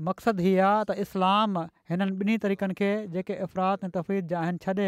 [0.10, 1.58] मक़सदु हीअ आहे त इस्लाम
[1.90, 4.88] हिननि ॿिन्ही तरीक़नि खे जेके अफ़रात ऐं तफ़रीक़ आहिनि छॾे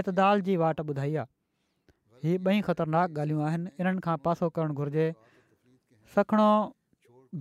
[0.00, 1.28] एतदाल जी वाट ॿुधाई आहे
[2.26, 5.06] हीअ ॿई ख़तरनाक ॻाल्हियूं आहिनि इन्हनि खां पासो करणु घुरिजे
[6.14, 6.48] सखणो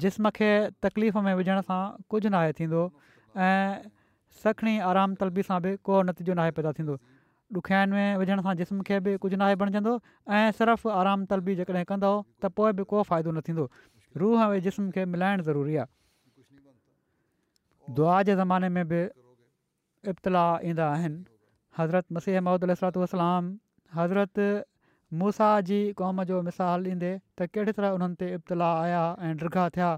[0.03, 0.49] जिस्म खे
[0.83, 1.77] तकलीफ़ में विझण सां
[2.13, 2.79] कुझु न आहे थींदो
[3.47, 3.75] ऐं
[4.43, 6.95] सखणी आराम तलबी सां बि को नतीजो नाहे पैदा थींदो
[7.59, 9.93] ॾुखियानि में विझण सां जिस्म खे बि कुझु नाहे बणजंदो
[10.37, 12.11] ऐं सिर्फ़ु आराम तलबी जेकॾहिं कंदो
[12.45, 13.65] त पोइ बि को फ़ाइदो न थींदो
[14.23, 15.89] रूह में जिस्म खे मिलाइणु ज़रूरी आहे
[17.99, 19.01] दुआ जे ज़माने में बि
[20.13, 21.19] इब्तलाउ ईंदा आहिनि
[21.79, 23.45] हज़रत मसीह महमदल सरत वसलाम
[23.99, 24.35] हज़रत
[25.13, 29.65] मूसा जी क़ौम जो मिसाल ॾींदे त कहिड़ी तरह उन्हनि ते इब्तिलाउ आया ऐं ॾिघा
[29.77, 29.89] थिया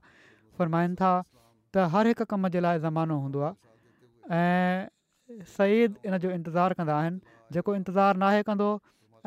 [0.59, 6.31] फ़रमाईनि था त हर हिकु कम जे लाइ ज़मानो हूंदो आहे ऐं सही इन जो
[6.31, 7.19] इंतज़ारु कंदा आहिनि
[7.57, 8.69] जेको इंतज़ारु नाहे कंदो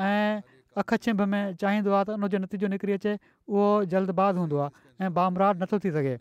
[0.06, 0.42] ऐं
[0.84, 3.16] अखि छिंभ में चाहींदो आहे त उनजो नतीजो निकिरी अचे
[3.48, 6.14] उहो जल्दबाज़ हूंदो आहे ऐं बामराट नथो थी सघे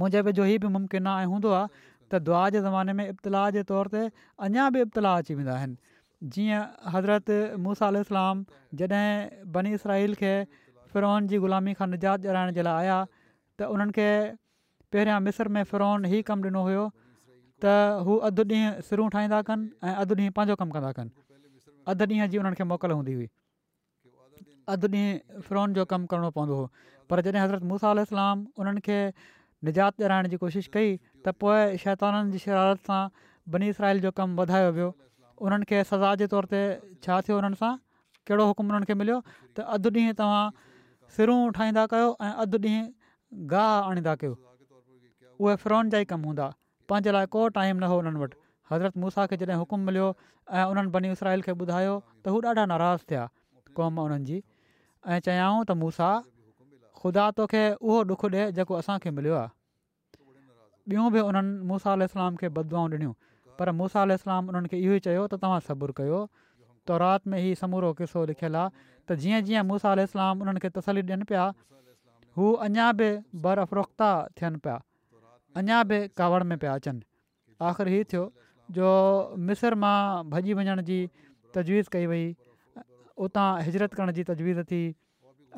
[0.00, 1.68] मुंहिंजे वेझो हीअ बि मुमकिन आहे हूंदो आहे
[2.10, 4.08] त दुआ जे ज़माने में इब्तिलाह जे तौर ते
[4.48, 5.76] अञा बि इब्तिलाह अची वेंदा आहिनि
[6.22, 6.62] जीअं
[6.94, 7.30] हज़रत
[7.62, 8.44] मूसा आलाम
[8.80, 10.32] जॾहिं बनी इसराल खे
[10.94, 12.98] फिरोन जी ग़ुलामी खां निजात ॾियाइण जे लाइ आया
[13.60, 14.06] त उन्हनि खे
[14.92, 16.84] पहिरियां मिस्र में फ़िरोन ई कमु ॾिनो हुयो
[17.62, 21.12] त हू अधु ॾींहुं सिरूं ठाहींदा कनि ऐं अधु ॾींहुं पंहिंजो कमु कंदा कनि
[21.94, 23.28] अधु ॾींहं जी उन्हनि खे मोकल हूंदी हुई
[24.76, 26.70] अधु ॾींहुं फिरोन जो कमु करिणो पवंदो हुओ
[27.10, 29.00] पर जॾहिं हज़रत मूसा अललाम उन्हनि खे
[29.70, 30.90] निजात ॾियाइण जी कोशिशि कई
[31.26, 33.02] त पोइ शैताननि जी शरारत सां
[33.56, 34.90] बनी इसराइल जो कमु वधायो वियो
[35.46, 36.58] उन्हनि खे सज़ा जे तौर ते
[37.04, 37.72] छा थियो उन्हनि सां
[38.30, 39.18] कहिड़ो हुकुम उन्हनि खे मिलियो
[39.56, 40.44] त अधु ॾींहुं तव्हां
[41.16, 42.84] सिरूं ठाहींदा कयो ऐं अधु ॾींहुं
[43.52, 44.34] गाहु आणींदा कयो
[45.42, 46.46] उहे फिरोन जा ई कमु हूंदा
[46.92, 48.38] पंहिंजे लाइ को टाइम न हो हुननि वटि
[48.72, 50.08] हज़रत मूसा खे जॾहिं हुकुम मिलियो
[50.60, 53.24] ऐं उन्हनि बनी इसराइल खे ॿुधायो त हू ॾाढा नाराज़ थिया
[53.80, 56.12] क़ौम उन्हनि जी ऐं चयाऊं त मूसा
[57.02, 59.58] ख़ुदा तोखे उहो ॾुखु ॾिए जेको असांखे मिलियो आहे
[60.94, 63.18] ॿियूं बि उन्हनि मूसा
[63.62, 66.20] पर मूसा अललाम उन्हनि खे इहो ई चयो त तव्हां सबुरु कयो
[66.90, 71.02] तौरात में ई समूरो किसो लिखियलु आहे त जीअं जीअं मूसा अलसलाम उन्हनि खे तसली
[71.10, 71.42] ॾियनि पिया
[72.40, 73.08] हू अञा बि
[73.46, 74.08] बर्फ़रोता
[74.40, 74.76] थियनि पिया
[75.62, 77.06] अञा बि कावड़ में पिया अचनि
[77.70, 78.22] आख़िर हीअ थियो
[78.78, 78.90] जो
[79.50, 79.96] मिसर मां
[80.34, 80.98] भॼी वञण जी
[81.58, 82.24] तजवीज़ कई वई
[83.26, 84.80] उतां हिजरत करण जी तजवीज़ थी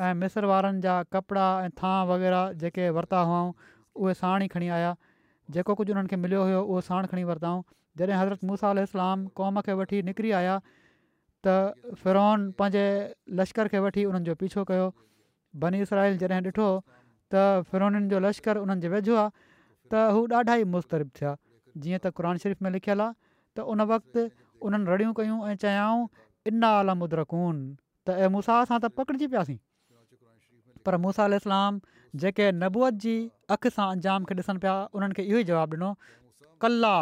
[0.04, 4.70] ऐं मिसर वारनि जा कपिड़ा ऐं थां वग़ैरह जेके वरिता हुआ उहे साण ई खणी
[4.80, 4.92] आया
[5.56, 7.62] जेको कुझु उन्हनि खे मिलियो हुयो उहो साण खणी वरिताऊं
[8.00, 10.54] जॾहिं हज़रत मूसा इस्लाम क़ौम खे वठी निकिरी आया
[11.46, 12.86] त फ़िरोन पंहिंजे
[13.40, 14.86] लश्कर खे वठी उन्हनि जो पीछो कयो
[15.64, 16.68] बनी इसराइल जॾहिं ॾिठो
[17.34, 19.30] त फिरोननि जो लश्कर उन्हनि जे वेझो आहे
[19.92, 21.34] त हू ॾाढा ई मुस्तरिब थिया
[21.86, 23.14] जीअं त क़रान शरीफ़ में लिखियलु आहे
[23.60, 24.26] त उन वक़्तु
[24.68, 26.06] उन्हनि रड़ियूं कयूं ऐं चयाऊं
[26.52, 26.74] इना
[27.04, 27.60] मुद्रकून
[28.06, 29.58] त ऐं मूसा सां त पकड़िजी पियासीं
[30.88, 31.80] पर मूसा इस्लाम
[32.22, 33.14] जेके नबूअत जी
[33.58, 35.92] अखि सां अंजाम खे ॾिसनि पिया उन्हनि खे इहो ई जवाबु ॾिनो
[36.64, 36.96] कला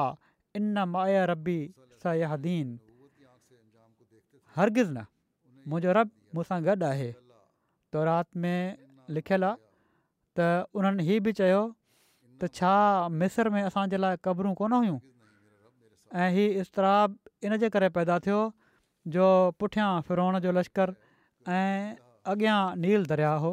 [0.56, 1.58] इन माया रबी
[2.04, 2.68] सयाहदीन
[4.56, 4.98] हरगिज़ न
[5.68, 7.20] मुंहिंजो रब मूं सां गॾु आहे त
[7.92, 8.00] تو
[8.42, 8.60] में
[9.16, 9.60] लिखियलु आहे
[10.36, 11.62] त उन्हनि हीउ बि चयो
[12.40, 12.72] त छा
[13.22, 14.98] मिसर में असांजे लाइ क़बरूं कोन हुयूं
[16.20, 17.14] ऐं हीउ इस्तराबु
[17.46, 18.40] इन जे करे पैदा थियो
[19.16, 19.26] जो
[19.60, 20.94] पुठियां फिरोण जो लश्कर
[21.60, 21.96] ऐं
[22.32, 23.52] अॻियां नील दरिया हो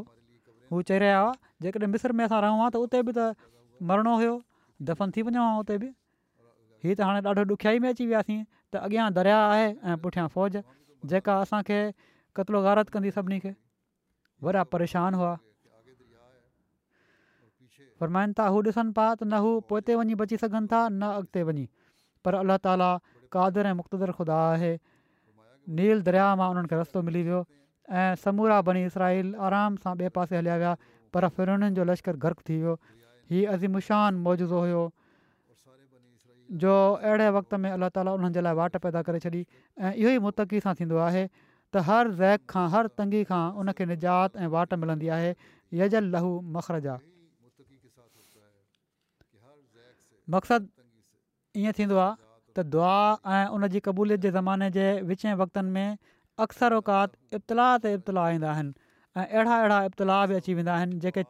[0.71, 1.31] हू चई रहिया हुआ
[1.67, 3.49] जेकॾहिं मिस्र में असां रहूं हा त उते बि त
[3.93, 4.35] मरिणो हुयो
[4.91, 5.77] दफ़न थी हा उते
[6.83, 10.57] हीअ त हाणे ॾाढो ॾुखियाई में अची वियासीं त अॻियां दरिया आहे ऐं पुठियां फ़ौज
[11.11, 11.79] जेका असांखे
[12.35, 13.51] क़तलो गारत कंदी सभिनी खे
[14.43, 15.35] वॾा परेशान हुआ
[17.99, 21.43] फ़रमाइनि था हू ॾिसनि पिया त न हू पोइ वञी बची सघनि था न अॻिते
[21.49, 21.65] वञी
[22.25, 22.89] पर अलाह ताला
[23.35, 24.73] कादर ऐं मुख़्तदर ख़ुदा आहे
[25.79, 27.41] नील दरिया मां उन्हनि खे रस्तो मिली वियो
[28.03, 29.09] ऐं समूरा बनी इसरा
[29.47, 30.73] आराम सां ॿिए पासे हलिया विया
[31.13, 32.77] पर फिरणनि जो लश्कर गर्क थी वियो
[33.33, 34.81] हीउ अज़ीमुशान मौजूज़ो हुयो
[36.51, 39.41] जो अहिड़े वक़्त में اللہ ताला उन्हनि जे लाइ वाट पैदा करे छॾी
[39.77, 41.23] ऐं इहो ई मुतक़ी सां थींदो आहे
[41.73, 45.31] त हर रैक खां हर तंगी खां उनखे निजात ऐं वाट मिलंदी आहे
[45.81, 46.97] यजल लहू मखरजा जा
[50.37, 52.97] मक़सदु ईअं थींदो आहे त दुआ
[53.37, 55.97] ऐं उन जी क़बूलियत जे ज़माने जे विच वक़्तनि में
[56.49, 61.23] अक्सर ओकात इब्तिलाह ते इब्तिलाउ ईंदा आहिनि ऐं अहिड़ा अहिड़ा बि अची वेंदा आहिनि जेके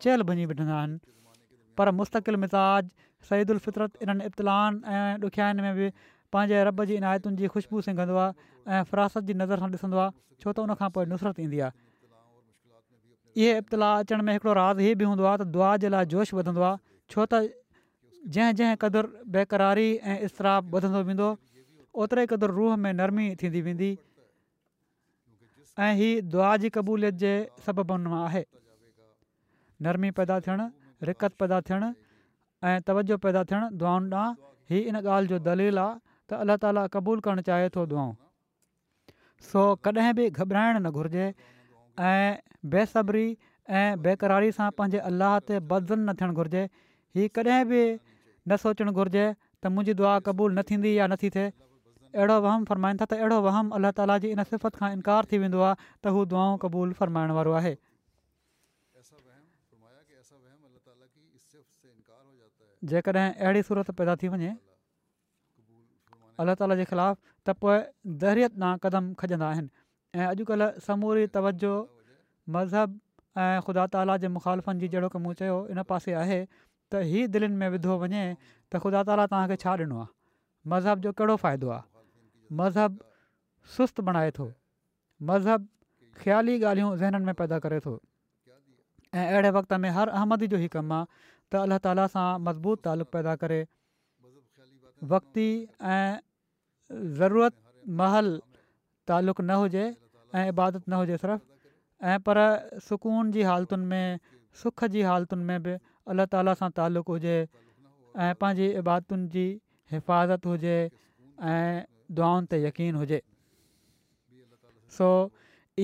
[1.79, 2.83] पर मुस्तक़िल मिज़ाज
[3.27, 5.87] सईदु उलफितरत इन्हनि इब्तिलाहनि ऐं ॾुखियाईनि में बि
[6.35, 9.99] पंहिंजे रब जी इनायतुनि जी ख़ुशबू सिंग कंदो आहे ऐं फ़िरासत जी नज़र सां ॾिसंदो
[10.03, 10.11] आहे
[10.43, 11.71] छो त उनखां पोइ नुसरत ईंदी आहे
[13.39, 16.33] इहे इब्तिलाह अचण में हिकिड़ो राज़ हीअ बि हूंदो आहे त दुआ जे लाइ जोश
[16.37, 16.81] वधंदो आहे
[17.13, 17.33] छो त
[18.35, 21.29] जंहिं जंहिं क़दुरु बेक़रारी ऐं इसराबु वधंदो वेंदो
[22.03, 23.91] ओतिरे क़दुरु रूह में नरमी थींदी वेंदी
[25.87, 27.33] ऐं हीअ दुआ जी क़बूलियत जे
[27.93, 28.43] मां आहे
[29.87, 30.67] नरमी पैदा थियणु
[31.07, 31.87] रिकत पैदा थियणु
[32.69, 34.33] ऐं तवजो पैदा थियणु दुआनि ॾांहुं
[34.71, 35.93] हीअ इन ॻाल्हि जो दलील आहे
[36.31, 38.13] त अल्लाह ताली क़बूल करणु चाहे थो दुआऊं
[39.51, 41.25] सो कॾहिं बि घबराइणु न घुरिजे
[42.07, 43.23] ऐं बेसब्री
[43.79, 46.63] ऐं बेक़रारी सां पंहिंजे अलाह ते बदज़न न थियणु घुरिजे
[47.17, 51.47] हीअ कॾहिं बि न सोचणु घुरिजे त मुंहिंजी दुआ क़बूलु न थींदी या नथी थिए
[52.19, 55.41] अहिड़ो वहम फ़रमाइनि था त अहिड़ो वहम अला ताला जी इन सिफ़त खां इनकार थी
[55.45, 57.75] वेंदो आहे त हू दुआऊं क़बूलु फ़रमाइण वारो आहे
[62.87, 64.51] जेकॾहिं अहिड़ी सूरत पैदा थी वञे
[66.41, 67.79] अल्ला ताला जे ख़िलाफ़ु त पोइ
[68.23, 69.69] दहरियत ना क़दम खजंदा आहिनि
[70.15, 71.73] ऐं समूरी तवजो
[72.55, 72.99] मज़हब
[73.37, 76.39] ऐं ख़ुदा ताला जे मुखालफ़नि जी जहिड़ो की मूं चयो इन पासे आहे
[76.91, 78.23] त ई दिलनि में विधो वञे
[78.71, 80.11] त ख़ुदा ताला तव्हांखे छा ॾिनो आहे
[80.71, 81.83] मज़हब जो कहिड़ो फ़ाइदो आहे
[82.61, 83.01] मज़हब
[83.75, 84.51] सुस्त बणाए थो
[85.31, 85.67] मज़हब
[86.23, 87.99] ख़्याली ॻाल्हियूं ज़हननि में पैदा करे थो
[89.13, 92.77] ऐं अहिड़े वक़्त में हर अहमदी जो ई कमु आहे त अलाह ताला सां मज़बूत
[92.87, 93.59] तालुक़ु पैदा करे
[95.13, 95.47] वक़्ती
[95.93, 97.53] ऐं
[98.01, 98.27] महल
[99.11, 101.37] तालुक़ु न हुजे ऐं इबादत न हुजे सिर्फ़ु
[102.11, 102.37] ऐं पर
[102.89, 104.05] सुकून जी हालतुनि में
[104.61, 105.73] सुख जी हालतुनि में बि
[106.13, 108.79] अलाह ताला सां तालुक़ु हुजे ऐं पंहिंजी
[109.33, 109.47] जी
[109.93, 113.19] हिफ़ाज़त हुजे ऐं दुआनि ते यक़ीन हुजे
[114.97, 115.07] सो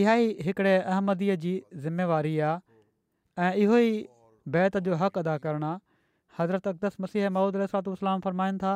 [0.01, 1.53] इहा ई हिकिड़े अहमदीअ जी
[1.85, 3.77] ज़िमेवारी आहे ऐं इहो
[4.53, 5.79] बैत जो हक़ अदा करणु आहे
[6.39, 7.87] हज़रत अकदस मसीह महूद रिसात
[8.25, 8.73] फ़रमाइनि था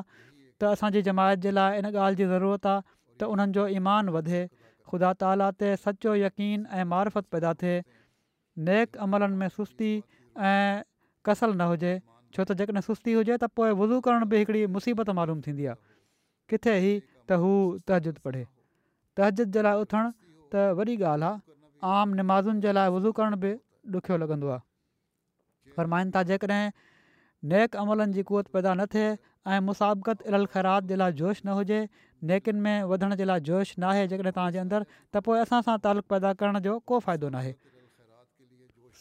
[0.60, 2.82] त असांजी जमायत जे लाइ इन ॻाल्हि जी ज़रूरत आहे
[3.22, 4.42] त उन्हनि जो ईमान वधे
[4.92, 7.78] ख़ुदा ताला ते सचो यकीन ऐं मारफत पैदा थिए
[8.70, 9.92] नेक अमलनि में सुस्ती
[10.52, 10.84] ऐं
[11.30, 11.94] कसल न हुजे
[12.38, 15.84] छो त जेकॾहिं सुस्ती हुजे त पोइ वज़ू करण बि हिकिड़ी मुसीबत मालूम थींदी आहे
[16.56, 16.92] किथे ई
[17.30, 17.52] त हू
[17.92, 18.42] तहजीद पढ़े
[19.22, 20.10] तहजद जे लाइ उथणु
[20.56, 23.54] त वॾी ॻाल्हि आहे आम नमाज़ुनि जे लाइ वज़ू करण बि
[24.00, 24.68] ॾुखियो लॻंदो आहे
[25.80, 26.64] फरमाइनि था जेकॾहिं
[27.54, 29.08] नेक अमलनि जी कुवत पैदा न थिए
[29.56, 31.78] ऐं मुसाबकत अल ख़ैरात जे लाइ जोश न हुजे
[32.32, 35.78] नेकिन में वधण जे लाइ जोश न आहे जेकॾहिं तव्हांजे अंदरि त पोइ असां सां
[35.88, 37.56] तालुक़ु पैदा करण जो को फ़ाइदो न आहे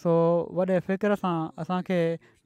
[0.03, 0.15] सो
[0.61, 1.99] वॾे फ़िक्र सां असांखे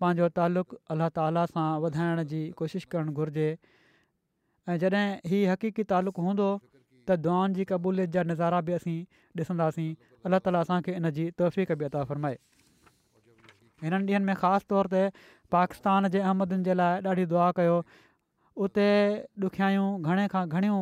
[0.05, 3.49] पंहिंजो तालुक़ु अलाह ताला सां वधाइण जी कोशिशि करणु घुरिजे
[4.73, 8.99] ऐं जॾहिं हीउ हक़ीक़ी तालुक़ु हूंदो त दुआनि जी क़बूलियत जा नज़ारा बि असीं
[9.43, 9.91] ॾिसंदासीं
[10.29, 12.41] अलाह ताला असांखे इन जी तहफ़ीक़ बि फ़रमाए
[13.83, 15.03] हिननि ॾींहनि में ख़ासि तौर ते
[15.53, 17.77] पाकिस्तान जे अहमदनि जे लाइ ॾाढी दुआ कयो
[18.67, 18.87] उते
[19.45, 20.81] ॾुखियाईयूं घणे खां घणियूं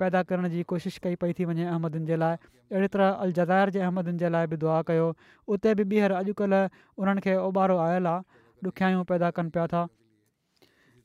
[0.00, 2.36] पैदा करण जी कोशिशि कई पई थी वञे अहमदनि जे लाइ
[2.74, 5.08] अहिड़ी तरह अलजार जे अहमदुनि जे लाइ बि दुआ कयो
[5.56, 9.82] उते बि ॿीहर अॼुकल्ह उन्हनि खे ओॿारो आयल आहे ॾुखियायूं पैदा कनि पिया था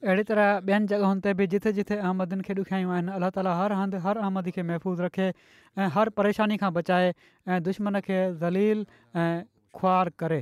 [0.06, 3.78] अहिड़ी तरह ॿियनि जॻहियुनि ते बि जिथे जिथे अहमदन खे ॾुखियायूं आहिनि अलाह ताला हर
[3.82, 8.86] हंधि हर अहमद खे महफ़ूज़ रखे ऐं हर परेशानी खां बचाए ऐं दुश्मन खे ज़लील
[9.24, 9.32] ऐं
[9.80, 10.42] खुआर करे